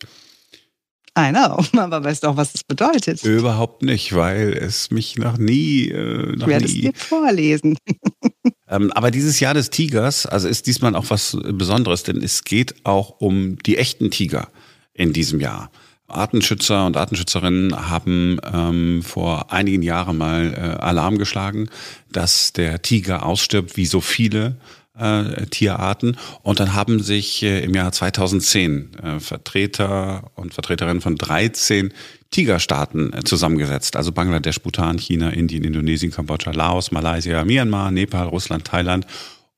I 1.19 1.31
know, 1.31 1.62
aber 1.79 2.03
weißt 2.03 2.25
du 2.25 2.29
auch, 2.29 2.37
was 2.37 2.53
das 2.53 2.65
bedeutet? 2.65 3.23
Überhaupt 3.23 3.83
nicht, 3.83 4.15
weil 4.15 4.53
es 4.53 4.91
mich 4.91 5.17
noch 5.19 5.37
nie. 5.37 5.88
Äh, 5.88 6.37
noch 6.37 6.47
ich 6.47 6.47
werde 6.47 6.65
es 6.65 6.73
dir 6.73 6.93
vorlesen. 6.95 7.77
ähm, 8.69 8.91
aber 8.93 9.11
dieses 9.11 9.38
Jahr 9.41 9.55
des 9.55 9.71
Tigers, 9.71 10.27
also 10.27 10.49
ist 10.49 10.67
diesmal 10.67 10.97
auch 10.97 11.11
was 11.11 11.37
Besonderes, 11.43 12.03
denn 12.03 12.23
es 12.23 12.45
geht 12.45 12.75
auch 12.85 13.21
um 13.21 13.59
die 13.59 13.77
echten 13.77 14.11
Tiger 14.11 14.49
in 14.95 15.12
diesem 15.12 15.41
Jahr. 15.41 15.71
Artenschützer 16.09 16.87
und 16.87 16.97
Artenschützerinnen 16.97 17.91
haben 17.91 18.38
ähm, 18.53 19.03
vor 19.03 19.53
einigen 19.53 19.83
Jahren 19.83 20.19
mal 20.19 20.53
äh, 20.55 20.83
Alarm 20.83 21.19
geschlagen, 21.19 21.69
dass 22.11 22.53
der 22.53 22.83
Tiger 22.83 23.25
ausstirbt, 23.25 23.77
wie 23.77 23.87
so 23.87 24.01
viele 24.01 24.57
äh, 24.99 25.47
Tierarten. 25.47 26.17
Und 26.43 26.61
dann 26.61 26.75
haben 26.75 27.03
sich 27.03 27.43
äh, 27.43 27.65
im 27.65 27.75
Jahr 27.75 27.93
2010 27.93 28.95
äh, 28.95 29.21
Vertreter 29.21 30.31
und 30.35 30.55
Vertreterinnen 30.55 31.01
von 31.01 31.17
13 31.17 31.93
Tigerstaaten 32.31 33.12
äh, 33.12 33.25
zusammengesetzt. 33.25 33.97
Also 33.97 34.12
Bangladesch, 34.12 34.61
Bhutan, 34.61 34.99
China, 34.99 35.31
Indien, 35.31 35.65
Indonesien, 35.65 36.12
Kambodscha, 36.12 36.53
Laos, 36.53 36.91
Malaysia, 36.91 37.45
Myanmar, 37.45 37.91
Nepal, 37.91 38.29
Russland, 38.29 38.67
Thailand 38.67 39.07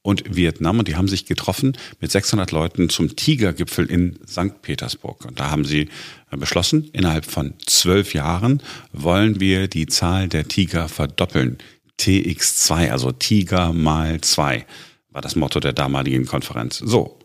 und 0.04 0.36
Vietnam. 0.36 0.78
Und 0.78 0.86
die 0.86 0.96
haben 0.96 1.08
sich 1.08 1.24
getroffen 1.24 1.76
mit 1.98 2.12
600 2.12 2.52
Leuten 2.52 2.90
zum 2.90 3.16
Tigergipfel 3.16 3.86
in 3.86 4.18
St. 4.28 4.60
Petersburg. 4.60 5.24
Und 5.24 5.40
da 5.40 5.50
haben 5.50 5.64
sie 5.64 5.88
äh, 6.30 6.36
beschlossen, 6.36 6.90
innerhalb 6.92 7.24
von 7.24 7.54
zwölf 7.64 8.12
Jahren 8.12 8.62
wollen 8.92 9.40
wir 9.40 9.66
die 9.66 9.86
Zahl 9.86 10.28
der 10.28 10.46
Tiger 10.46 10.88
verdoppeln. 10.88 11.58
TX2, 11.98 12.90
also 12.90 13.12
Tiger 13.12 13.72
mal 13.72 14.20
zwei, 14.20 14.66
war 15.10 15.22
das 15.22 15.36
Motto 15.36 15.58
der 15.58 15.72
damaligen 15.72 16.26
Konferenz. 16.26 16.78
So, 16.78 17.18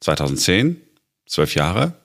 2010, 0.00 0.80
zwölf 1.26 1.54
Jahre, 1.54 1.96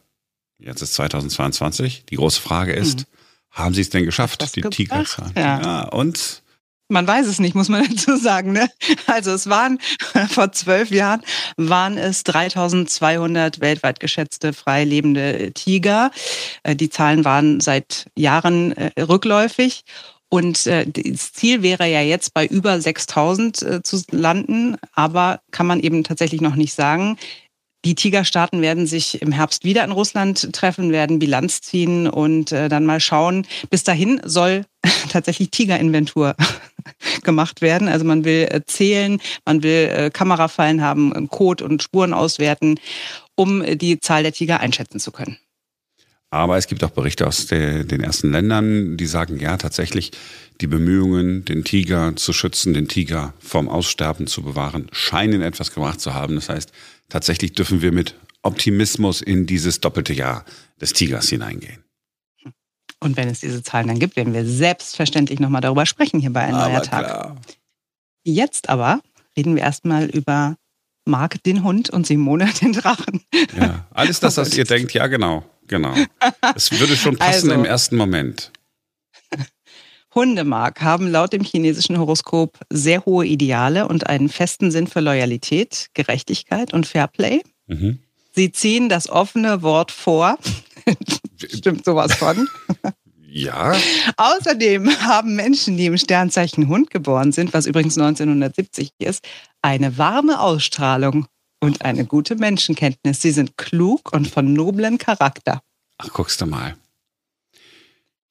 jetzt 0.57 0.81
ist 0.81 0.95
2022. 0.95 2.05
Die 2.09 2.15
große 2.15 2.41
Frage 2.41 2.73
ist, 2.73 3.01
hm. 3.01 3.05
haben 3.51 3.73
sie 3.75 3.81
es 3.81 3.91
denn 3.91 4.03
geschafft, 4.03 4.43
die 4.55 4.61
Tigerzahl? 4.61 5.31
Ja. 5.35 5.61
ja, 5.61 5.83
und 5.83 6.41
man 6.89 7.08
weiß 7.08 7.28
es 7.28 7.39
nicht, 7.39 7.56
muss 7.56 7.69
man 7.69 7.88
dazu 7.89 8.17
sagen. 8.17 8.52
Ne? 8.54 8.69
Also 9.08 9.32
es 9.32 9.50
waren 9.50 9.80
vor 10.30 10.52
zwölf 10.52 10.91
Jahren 10.91 11.21
waren 11.58 11.97
es 11.97 12.26
3.200 12.26 13.60
weltweit 13.60 14.00
geschätzte 14.00 14.54
frei 14.54 14.84
lebende 14.84 15.52
Tiger. 15.54 16.12
Äh, 16.63 16.76
die 16.76 16.89
Zahlen 16.89 17.26
waren 17.26 17.60
seit 17.60 18.08
Jahren 18.15 18.71
äh, 18.73 19.02
rückläufig. 19.02 19.84
Und 20.30 20.67
äh, 20.67 20.86
das 20.86 21.32
Ziel 21.32 21.62
wäre 21.62 21.88
ja 21.88 22.02
jetzt 22.02 22.34
bei 22.34 22.45
über 22.45 22.73
6.000 22.73 23.82
zu 23.82 24.04
landen, 24.12 24.76
aber 24.91 25.39
kann 25.52 25.67
man 25.67 25.80
eben 25.80 26.04
tatsächlich 26.04 26.41
noch 26.41 26.56
nicht 26.56 26.73
sagen. 26.73 27.17
Die 27.88 27.95
Tigerstaaten 27.95 28.62
werden 28.62 28.86
sich 28.86 29.21
im 29.21 29.32
Herbst 29.32 29.63
wieder 29.63 29.82
in 29.86 29.91
Russland 29.91 30.52
treffen, 30.52 30.91
werden 30.91 31.19
Bilanz 31.19 31.62
ziehen 31.62 32.06
und 32.10 32.52
äh, 32.52 32.67
dann 32.67 32.86
mal 32.86 33.00
schauen. 33.00 33.47
Bis 33.69 33.86
dahin 33.86 34.19
soll 34.26 34.65
tatsächlich 35.10 35.52
Tigerinventur 35.52 36.36
gemacht 37.23 37.62
werden. 37.62 37.88
Also 37.88 38.04
man 38.04 38.26
will 38.26 38.45
äh, 38.52 38.60
zählen, 38.65 39.21
man 39.45 39.63
will 39.63 39.89
äh, 39.89 40.10
Kamerafallen 40.10 40.82
haben, 40.82 41.30
Code 41.30 41.63
und 41.63 41.82
Spuren 41.82 42.13
auswerten, 42.13 42.78
um 43.36 43.63
die 43.78 44.02
Zahl 44.02 44.23
der 44.23 44.34
Tiger 44.34 44.60
einschätzen 44.60 45.00
zu 45.00 45.13
können. 45.13 45.38
Aber 46.30 46.58
es 46.58 46.67
gibt 46.67 46.84
auch 46.84 46.89
Berichte 46.89 47.26
aus 47.26 47.45
der, 47.45 47.86
den 47.86 48.04
ersten 48.04 48.34
Ländern, 48.34 48.97
die 48.97 49.06
sagen, 49.06 49.39
ja, 49.39 49.56
tatsächlich, 49.56 50.12
die 50.60 50.67
Bemühungen, 50.67 51.45
den 51.45 51.63
Tiger 51.63 52.17
zu 52.17 52.34
schützen, 52.34 52.73
den 52.73 52.89
Tiger 52.89 53.34
vom 53.39 53.69
Aussterben 53.69 54.28
zu 54.28 54.41
bewahren, 54.41 54.88
scheinen 54.91 55.41
etwas 55.41 55.71
gemacht 55.71 56.02
zu 56.02 56.13
haben. 56.13 56.36
Das 56.36 56.50
heißt, 56.50 56.73
tatsächlich 57.09 57.53
dürfen 57.53 57.81
wir 57.81 57.91
mit 57.91 58.15
Optimismus 58.41 59.21
in 59.21 59.45
dieses 59.45 59.81
doppelte 59.81 60.13
Jahr 60.13 60.45
des 60.79 60.93
Tigers 60.93 61.29
hineingehen. 61.29 61.83
Und 62.99 63.15
wenn 63.17 63.27
es 63.27 63.41
diese 63.41 63.61
Zahlen 63.61 63.87
dann 63.87 63.99
gibt, 63.99 64.15
werden 64.15 64.33
wir 64.33 64.45
selbstverständlich 64.45 65.39
nochmal 65.39 65.61
darüber 65.61 65.85
sprechen 65.85 66.19
hier 66.19 66.31
bei 66.31 66.41
Ein 66.41 66.53
neuer 66.53 66.81
Tag. 66.81 67.05
Klar. 67.05 67.35
Jetzt 68.23 68.69
aber 68.69 69.01
reden 69.35 69.55
wir 69.55 69.61
erstmal 69.61 70.05
über 70.09 70.57
Marc 71.05 71.41
den 71.43 71.63
Hund 71.63 71.89
und 71.89 72.07
Simone 72.07 72.49
den 72.61 72.73
Drachen. 72.73 73.21
Ja, 73.55 73.87
alles 73.91 74.19
das, 74.19 74.37
was 74.37 74.53
ihr 74.57 74.65
denkt, 74.65 74.93
ja 74.93 75.07
genau, 75.07 75.43
genau. 75.67 75.93
Es 76.55 76.71
würde 76.71 76.95
schon 76.95 77.17
passen 77.17 77.49
also, 77.49 77.61
im 77.61 77.65
ersten 77.65 77.95
Moment. 77.95 78.51
Hundemark 80.15 80.81
haben 80.81 81.09
laut 81.09 81.33
dem 81.33 81.43
chinesischen 81.43 81.99
Horoskop 81.99 82.59
sehr 82.69 83.05
hohe 83.05 83.25
Ideale 83.25 83.87
und 83.87 84.07
einen 84.07 84.29
festen 84.29 84.71
Sinn 84.71 84.87
für 84.87 84.99
Loyalität, 84.99 85.87
Gerechtigkeit 85.93 86.73
und 86.73 86.87
Fairplay. 86.87 87.41
Mhm. 87.67 87.99
Sie 88.31 88.51
ziehen 88.51 88.89
das 88.89 89.09
offene 89.09 89.61
Wort 89.61 89.91
vor. 89.91 90.37
Stimmt 91.37 91.85
sowas 91.85 92.13
von. 92.15 92.47
Ja. 93.29 93.75
Außerdem 94.15 94.89
haben 95.01 95.35
Menschen, 95.35 95.77
die 95.77 95.85
im 95.85 95.97
Sternzeichen 95.97 96.67
Hund 96.67 96.89
geboren 96.89 97.31
sind, 97.31 97.53
was 97.53 97.65
übrigens 97.65 97.97
1970 97.97 98.91
ist, 98.99 99.23
eine 99.61 99.97
warme 99.97 100.39
Ausstrahlung 100.39 101.27
und 101.59 101.83
eine 101.83 102.05
gute 102.05 102.35
Menschenkenntnis. 102.35 103.21
Sie 103.21 103.31
sind 103.31 103.57
klug 103.57 104.13
und 104.13 104.27
von 104.27 104.53
noblem 104.53 104.97
Charakter. 104.97 105.61
Ach, 105.97 106.09
guckst 106.13 106.41
du 106.41 106.45
mal. 106.45 106.75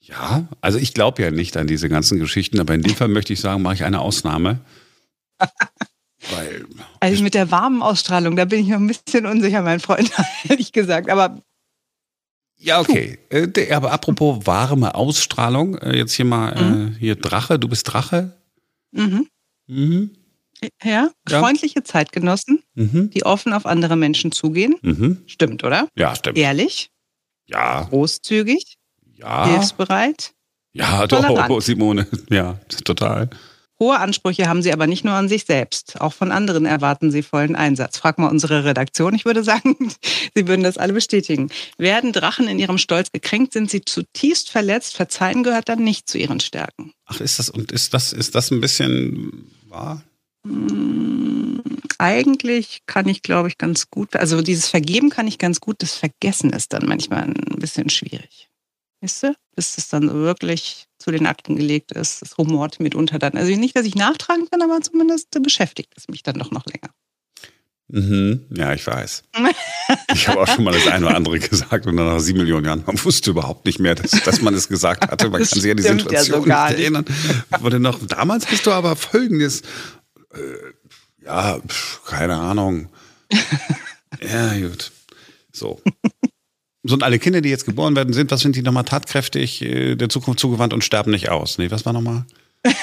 Ja, 0.06 0.46
also 0.60 0.78
ich 0.78 0.94
glaube 0.94 1.22
ja 1.22 1.30
nicht 1.30 1.56
an 1.56 1.66
diese 1.66 1.88
ganzen 1.88 2.18
Geschichten, 2.18 2.60
aber 2.60 2.74
in 2.74 2.82
dem 2.82 2.94
Fall 2.94 3.08
möchte 3.08 3.32
ich 3.32 3.40
sagen, 3.40 3.62
mache 3.62 3.74
ich 3.74 3.84
eine 3.84 4.00
Ausnahme. 4.00 4.60
Weil 6.30 6.64
also 7.00 7.22
mit 7.22 7.34
der 7.34 7.50
warmen 7.50 7.82
Ausstrahlung, 7.82 8.36
da 8.36 8.44
bin 8.44 8.60
ich 8.60 8.68
noch 8.68 8.78
ein 8.78 8.86
bisschen 8.86 9.26
unsicher, 9.26 9.62
mein 9.62 9.80
Freund, 9.80 10.10
ehrlich 10.48 10.72
gesagt. 10.72 11.10
Aber 11.10 11.42
ja, 12.58 12.80
okay. 12.80 13.18
Äh, 13.28 13.72
aber 13.72 13.92
apropos 13.92 14.46
warme 14.46 14.94
Ausstrahlung, 14.94 15.76
äh, 15.78 15.96
jetzt 15.96 16.14
hier 16.14 16.24
mal 16.24 16.52
äh, 16.56 16.62
mhm. 16.62 16.96
hier 16.98 17.16
Drache, 17.16 17.58
du 17.58 17.68
bist 17.68 17.92
Drache. 17.92 18.32
Mhm. 18.92 19.28
Mhm. 19.66 20.10
Ja, 20.62 20.68
ja, 20.82 21.10
freundliche 21.28 21.82
Zeitgenossen, 21.82 22.62
mhm. 22.74 23.10
die 23.10 23.26
offen 23.26 23.52
auf 23.52 23.66
andere 23.66 23.96
Menschen 23.96 24.32
zugehen. 24.32 24.76
Mhm. 24.80 25.22
Stimmt, 25.26 25.64
oder? 25.64 25.88
Ja, 25.96 26.14
stimmt. 26.14 26.38
Ehrlich? 26.38 26.90
Ja. 27.46 27.82
Großzügig? 27.82 28.78
Ja. 29.18 29.46
Hilfsbereit? 29.46 30.32
Ja, 30.72 31.06
doch, 31.06 31.60
Simone. 31.60 32.06
Ja, 32.30 32.58
total. 32.84 33.30
Hohe 33.78 33.98
Ansprüche 33.98 34.48
haben 34.48 34.62
sie 34.62 34.72
aber 34.72 34.86
nicht 34.86 35.04
nur 35.04 35.12
an 35.14 35.28
sich 35.28 35.44
selbst. 35.44 36.00
Auch 36.00 36.14
von 36.14 36.32
anderen 36.32 36.64
erwarten 36.64 37.10
sie 37.10 37.22
vollen 37.22 37.54
Einsatz. 37.54 37.98
Frag 37.98 38.18
mal 38.18 38.28
unsere 38.28 38.64
Redaktion. 38.64 39.14
Ich 39.14 39.26
würde 39.26 39.44
sagen, 39.44 39.76
sie 40.34 40.48
würden 40.48 40.62
das 40.62 40.78
alle 40.78 40.94
bestätigen. 40.94 41.50
Werden 41.76 42.12
Drachen 42.12 42.48
in 42.48 42.58
ihrem 42.58 42.78
Stolz 42.78 43.12
gekränkt, 43.12 43.52
sind 43.52 43.70
sie 43.70 43.84
zutiefst 43.84 44.50
verletzt. 44.50 44.96
Verzeihen 44.96 45.42
gehört 45.42 45.68
dann 45.68 45.84
nicht 45.84 46.08
zu 46.08 46.16
ihren 46.16 46.40
Stärken. 46.40 46.92
Ach, 47.04 47.20
ist 47.20 47.38
das, 47.38 47.50
und 47.50 47.70
ist 47.70 47.92
das, 47.92 48.14
ist 48.14 48.34
das 48.34 48.50
ein 48.50 48.62
bisschen 48.62 49.50
wahr? 49.68 50.02
Hm, 50.46 51.62
eigentlich 51.98 52.82
kann 52.86 53.08
ich, 53.08 53.22
glaube 53.22 53.48
ich, 53.48 53.58
ganz 53.58 53.90
gut, 53.90 54.16
also 54.16 54.40
dieses 54.40 54.68
Vergeben 54.68 55.10
kann 55.10 55.26
ich 55.26 55.38
ganz 55.38 55.60
gut, 55.60 55.76
das 55.80 55.94
Vergessen 55.94 56.50
ist 56.50 56.72
dann 56.72 56.86
manchmal 56.86 57.24
ein 57.24 57.58
bisschen 57.58 57.90
schwierig. 57.90 58.48
Weißt 59.00 59.24
du? 59.24 59.34
Bis 59.54 59.78
es 59.78 59.88
dann 59.88 60.12
wirklich 60.12 60.86
zu 60.98 61.10
den 61.10 61.26
Akten 61.26 61.56
gelegt 61.56 61.92
ist. 61.92 62.22
Das 62.22 62.38
rumort 62.38 62.80
mitunter 62.80 63.18
dann. 63.18 63.36
Also 63.36 63.54
nicht, 63.54 63.76
dass 63.76 63.86
ich 63.86 63.94
nachtragen 63.94 64.48
kann, 64.50 64.62
aber 64.62 64.80
zumindest 64.80 65.30
beschäftigt 65.42 65.92
es 65.96 66.08
mich 66.08 66.22
dann 66.22 66.38
doch 66.38 66.50
noch 66.50 66.64
länger. 66.66 66.90
Mhm. 67.88 68.46
Ja, 68.50 68.72
ich 68.72 68.84
weiß. 68.84 69.22
Ich 70.12 70.26
habe 70.26 70.40
auch 70.40 70.48
schon 70.48 70.64
mal 70.64 70.72
das 70.72 70.88
eine 70.88 71.06
oder 71.06 71.16
andere 71.16 71.38
gesagt 71.38 71.86
und 71.86 71.96
dann 71.96 72.06
nach 72.06 72.18
sieben 72.18 72.38
Millionen 72.38 72.66
Jahren, 72.66 72.82
man 72.84 73.02
wusste 73.04 73.30
überhaupt 73.30 73.64
nicht 73.64 73.78
mehr, 73.78 73.94
dass, 73.94 74.10
dass 74.10 74.40
man 74.40 74.54
es 74.54 74.68
gesagt 74.68 75.08
hatte. 75.08 75.30
Man 75.30 75.40
Das 75.40 75.50
kann 75.50 75.60
sich 75.60 75.70
an 75.70 75.76
die 75.76 75.82
Situation 75.84 76.12
ja 76.14 76.24
so 76.24 76.38
nicht 76.38 76.80
erinnern. 76.80 77.04
Wurde 77.60 77.78
noch, 77.78 78.04
damals 78.04 78.50
hast 78.50 78.66
du 78.66 78.72
aber 78.72 78.96
folgendes, 78.96 79.60
äh, 80.32 81.24
ja, 81.24 81.60
pf, 81.60 82.02
keine 82.04 82.36
Ahnung. 82.36 82.88
Ja, 84.22 84.54
gut. 84.58 84.92
So. 85.52 85.80
So, 86.86 86.94
und 86.94 87.02
alle 87.02 87.18
Kinder, 87.18 87.40
die 87.40 87.48
jetzt 87.48 87.64
geboren 87.64 87.96
werden, 87.96 88.12
sind, 88.14 88.30
was 88.30 88.40
sind 88.40 88.56
die 88.56 88.62
nochmal 88.62 88.84
tatkräftig 88.84 89.62
äh, 89.62 89.96
der 89.96 90.08
Zukunft 90.08 90.40
zugewandt 90.40 90.72
und 90.72 90.84
sterben 90.84 91.10
nicht 91.10 91.28
aus? 91.30 91.58
Nee, 91.58 91.70
was 91.70 91.84
war 91.86 91.92
nochmal? 91.92 92.24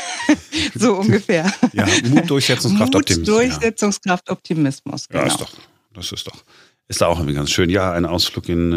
So 0.76 0.96
ungefähr. 0.96 1.52
Ja, 1.74 1.86
Mut, 2.08 2.30
Durchsetzungskraft, 2.30 2.94
Mut, 2.94 3.02
Optimismus. 3.02 3.36
Durchsetzungskraft, 3.38 4.30
Optimismus. 4.30 5.08
Ja, 5.12 5.22
Genau. 5.24 5.34
ist 5.34 5.42
doch, 5.42 5.52
das 5.94 6.12
ist 6.12 6.28
doch, 6.28 6.44
ist 6.88 7.02
da 7.02 7.08
auch 7.08 7.18
irgendwie 7.20 7.36
ganz 7.36 7.52
schön. 7.52 7.70
Ja, 7.70 7.92
ein 7.92 8.06
Ausflug 8.06 8.48
in, 8.50 8.72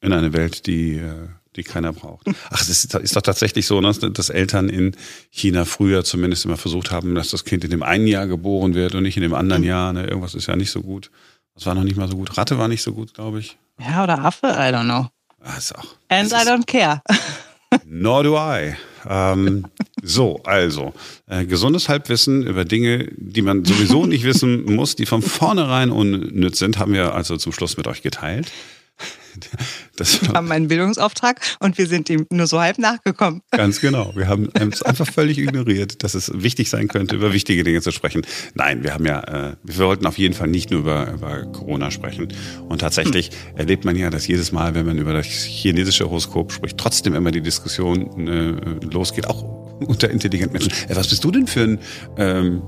äh, 0.00 0.04
in 0.06 0.12
eine 0.12 0.32
Welt, 0.32 0.66
die, 0.66 0.96
äh, 0.96 1.28
die 1.56 1.62
keiner 1.62 1.92
braucht. 1.92 2.26
Ach, 2.50 2.60
es 2.60 2.68
ist, 2.68 2.94
ist 2.94 3.14
doch 3.16 3.22
tatsächlich 3.22 3.66
so, 3.66 3.80
ne, 3.80 3.92
dass 3.92 4.30
Eltern 4.30 4.68
in 4.68 4.96
China 5.30 5.64
früher 5.64 6.04
zumindest 6.04 6.44
immer 6.46 6.56
versucht 6.56 6.90
haben, 6.90 7.14
dass 7.14 7.30
das 7.30 7.44
Kind 7.44 7.64
in 7.64 7.70
dem 7.70 7.82
einen 7.82 8.06
Jahr 8.06 8.26
geboren 8.26 8.74
wird 8.74 8.94
und 8.94 9.02
nicht 9.04 9.16
in 9.16 9.22
dem 9.22 9.34
anderen 9.34 9.62
Jahr. 9.62 9.92
Ne? 9.92 10.06
Irgendwas 10.06 10.34
ist 10.34 10.46
ja 10.48 10.56
nicht 10.56 10.70
so 10.70 10.82
gut. 10.82 11.10
Das 11.54 11.66
war 11.66 11.74
noch 11.74 11.84
nicht 11.84 11.96
mal 11.96 12.08
so 12.08 12.16
gut. 12.16 12.36
Ratte 12.36 12.58
war 12.58 12.68
nicht 12.68 12.82
so 12.82 12.92
gut, 12.92 13.14
glaube 13.14 13.38
ich. 13.40 13.58
Ja, 13.80 14.02
oder 14.04 14.18
Affe, 14.18 14.46
I 14.46 14.72
don't 14.72 14.84
know. 14.84 15.08
Auch. 15.44 15.84
And 16.08 16.30
I 16.30 16.46
don't 16.46 16.66
care. 16.66 17.02
Nor 17.86 18.22
do 18.22 18.36
I. 18.36 18.74
Ähm, 19.08 19.66
so, 20.02 20.40
also, 20.44 20.92
äh, 21.26 21.44
gesundes 21.44 21.88
Halbwissen 21.88 22.46
über 22.46 22.64
Dinge, 22.64 23.08
die 23.16 23.42
man 23.42 23.64
sowieso 23.64 24.06
nicht 24.06 24.24
wissen 24.24 24.64
muss, 24.74 24.94
die 24.94 25.06
von 25.06 25.22
vornherein 25.22 25.90
unnütz 25.90 26.58
sind, 26.58 26.78
haben 26.78 26.92
wir 26.92 27.14
also 27.14 27.36
zum 27.36 27.52
Schluss 27.52 27.76
mit 27.76 27.86
euch 27.86 28.02
geteilt. 28.02 28.52
Das 29.96 30.22
Wir 30.22 30.30
haben 30.30 30.50
einen 30.50 30.68
Bildungsauftrag 30.68 31.40
und 31.60 31.78
wir 31.78 31.86
sind 31.86 32.08
ihm 32.10 32.26
nur 32.30 32.46
so 32.46 32.60
halb 32.60 32.78
nachgekommen. 32.78 33.42
Ganz 33.50 33.80
genau. 33.80 34.12
Wir 34.14 34.28
haben 34.28 34.48
es 34.70 34.82
einfach 34.82 35.06
völlig 35.06 35.38
ignoriert, 35.38 36.02
dass 36.02 36.14
es 36.14 36.30
wichtig 36.34 36.70
sein 36.70 36.88
könnte, 36.88 37.14
über 37.14 37.32
wichtige 37.32 37.62
Dinge 37.64 37.82
zu 37.82 37.92
sprechen. 37.92 38.22
Nein, 38.54 38.82
wir 38.84 38.94
haben 38.94 39.06
ja, 39.06 39.20
äh, 39.20 39.56
wir 39.62 39.78
wollten 39.78 40.06
auf 40.06 40.18
jeden 40.18 40.34
Fall 40.34 40.48
nicht 40.48 40.70
nur 40.70 40.80
über, 40.80 41.12
über 41.12 41.42
Corona 41.46 41.90
sprechen. 41.90 42.28
Und 42.68 42.80
tatsächlich 42.80 43.30
erlebt 43.54 43.84
man 43.84 43.96
ja, 43.96 44.10
dass 44.10 44.26
jedes 44.26 44.52
Mal, 44.52 44.74
wenn 44.74 44.86
man 44.86 44.98
über 44.98 45.12
das 45.12 45.26
chinesische 45.26 46.04
Horoskop 46.04 46.52
spricht, 46.52 46.78
trotzdem 46.78 47.14
immer 47.14 47.30
die 47.30 47.42
Diskussion 47.42 48.28
äh, 48.28 48.86
losgeht, 48.86 49.26
auch 49.28 49.42
unter 49.86 50.10
intelligenten 50.10 50.52
Menschen. 50.52 50.72
Äh, 50.88 50.96
was 50.96 51.08
bist 51.08 51.22
du 51.24 51.30
denn 51.30 51.46
für 51.46 51.62
ein? 51.62 51.78
Ähm, 52.16 52.62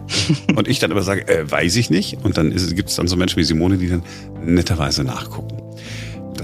und 0.57 0.68
ich 0.68 0.79
dann 0.79 0.90
aber 0.90 1.03
sage, 1.03 1.27
äh, 1.29 1.51
weiß 1.51 1.77
ich 1.77 1.90
nicht. 1.90 2.18
Und 2.23 2.37
dann 2.37 2.55
gibt 2.75 2.90
es 2.90 2.97
dann 2.97 3.09
so 3.09 3.16
Menschen 3.16 3.37
wie 3.38 3.44
Simone, 3.44 3.79
die 3.79 3.88
dann 3.88 4.03
netterweise 4.44 5.05
nachgucken. 5.05 5.63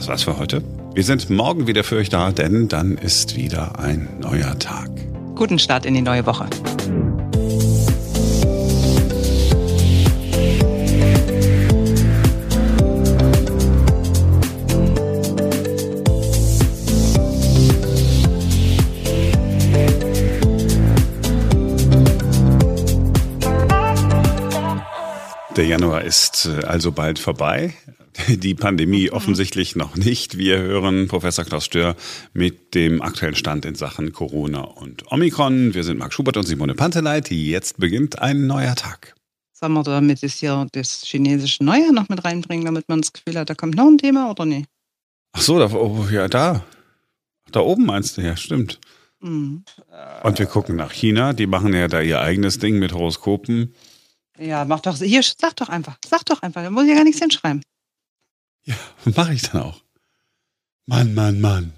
Das 0.01 0.09
war's 0.09 0.23
für 0.23 0.39
heute. 0.39 0.63
Wir 0.95 1.05
sind 1.05 1.29
morgen 1.29 1.67
wieder 1.67 1.85
für 1.85 1.97
euch 1.97 2.09
da, 2.09 2.33
denn 2.33 2.69
dann 2.69 2.97
ist 2.97 3.37
wieder 3.37 3.79
ein 3.79 4.09
neuer 4.19 4.59
Tag. 4.59 4.89
Guten 5.35 5.59
Start 5.59 5.85
in 5.85 5.93
die 5.93 6.01
neue 6.01 6.25
Woche. 6.25 6.47
Der 25.57 25.67
Januar 25.67 26.05
ist 26.05 26.47
äh, 26.47 26.65
also 26.65 26.91
bald 26.91 27.19
vorbei. 27.19 27.75
Die 28.29 28.55
Pandemie 28.55 29.11
offensichtlich 29.11 29.77
noch 29.77 29.97
nicht. 29.97 30.39
Wir 30.39 30.59
hören 30.59 31.09
Professor 31.09 31.45
Klaus 31.45 31.65
Stör 31.65 31.97
mit 32.33 32.75
dem 32.75 33.03
aktuellen 33.03 33.35
Stand 33.35 33.65
in 33.65 33.75
Sachen 33.75 34.13
Corona 34.13 34.61
und 34.61 35.11
Omikron. 35.11 35.75
Wir 35.75 35.85
sind 35.85 35.99
Marc 35.99 36.13
Schubert 36.13 36.37
und 36.37 36.45
Simone 36.45 36.75
Panteleit. 36.75 37.31
Jetzt 37.31 37.79
beginnt 37.79 38.21
ein 38.21 38.47
neuer 38.47 38.75
Tag. 38.75 39.15
Sollen 39.53 39.73
wir 39.73 39.83
damit 39.83 40.23
jetzt 40.23 40.39
hier 40.39 40.67
das 40.73 41.03
chinesische 41.05 41.65
Neujahr 41.65 41.93
noch 41.93 42.09
mit 42.09 42.25
reinbringen, 42.25 42.65
damit 42.65 42.89
man 42.89 43.01
das 43.01 43.13
Gefühl 43.13 43.39
hat, 43.39 43.51
da 43.51 43.55
kommt 43.55 43.75
noch 43.75 43.87
ein 43.87 43.99
Thema 43.99 44.31
oder 44.31 44.47
nee? 44.47 44.65
Ach 45.33 45.43
so, 45.43 45.59
da, 45.59 45.71
oh, 45.73 46.07
ja, 46.11 46.29
da. 46.29 46.65
Da 47.53 47.61
oben 47.61 47.87
meinst 47.87 48.17
du, 48.17 48.23
ja, 48.23 48.37
stimmt. 48.37 48.81
Hm. 49.21 49.65
Und 50.23 50.39
wir 50.39 50.47
gucken 50.47 50.77
nach 50.77 50.93
China. 50.93 51.33
Die 51.33 51.47
machen 51.47 51.75
ja 51.75 51.89
da 51.89 52.01
ihr 52.01 52.21
eigenes 52.21 52.59
Ding 52.59 52.79
mit 52.79 52.93
Horoskopen. 52.93 53.75
Ja, 54.39 54.65
mach 54.65 54.81
doch, 54.81 54.97
hier, 54.97 55.23
sag 55.23 55.57
doch 55.57 55.69
einfach, 55.69 55.99
sag 56.07 56.25
doch 56.25 56.41
einfach, 56.41 56.63
da 56.63 56.71
muss 56.71 56.85
ich 56.85 56.91
ja 56.91 56.95
gar 56.95 57.05
nichts 57.05 57.21
hinschreiben. 57.21 57.61
Ja, 58.65 58.75
mache 59.17 59.35
ich 59.35 59.43
dann 59.43 59.63
auch. 59.63 59.83
Mann, 60.87 61.15
Mann, 61.15 61.41
Mann. 61.41 61.73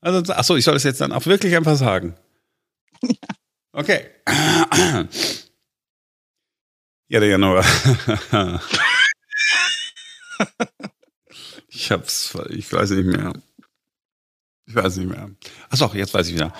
Also, 0.00 0.32
ach 0.32 0.44
so, 0.44 0.56
ich 0.56 0.64
soll 0.64 0.74
das 0.74 0.84
jetzt 0.84 1.00
dann 1.00 1.12
auch 1.12 1.26
wirklich 1.26 1.56
einfach 1.56 1.76
sagen. 1.76 2.14
Okay. 3.72 4.10
Ja, 7.12 7.18
der 7.18 7.28
Januar. 7.28 7.64
ich 11.66 11.90
hab's, 11.90 12.38
ich 12.50 12.72
weiß 12.72 12.90
nicht 12.90 13.06
mehr. 13.06 13.32
Ich 14.66 14.76
weiß 14.76 14.98
nicht 14.98 15.08
mehr. 15.08 15.28
Ach 15.70 15.76
so, 15.76 15.90
jetzt 15.92 16.14
weiß 16.14 16.28
ich 16.28 16.34
wieder. 16.34 16.52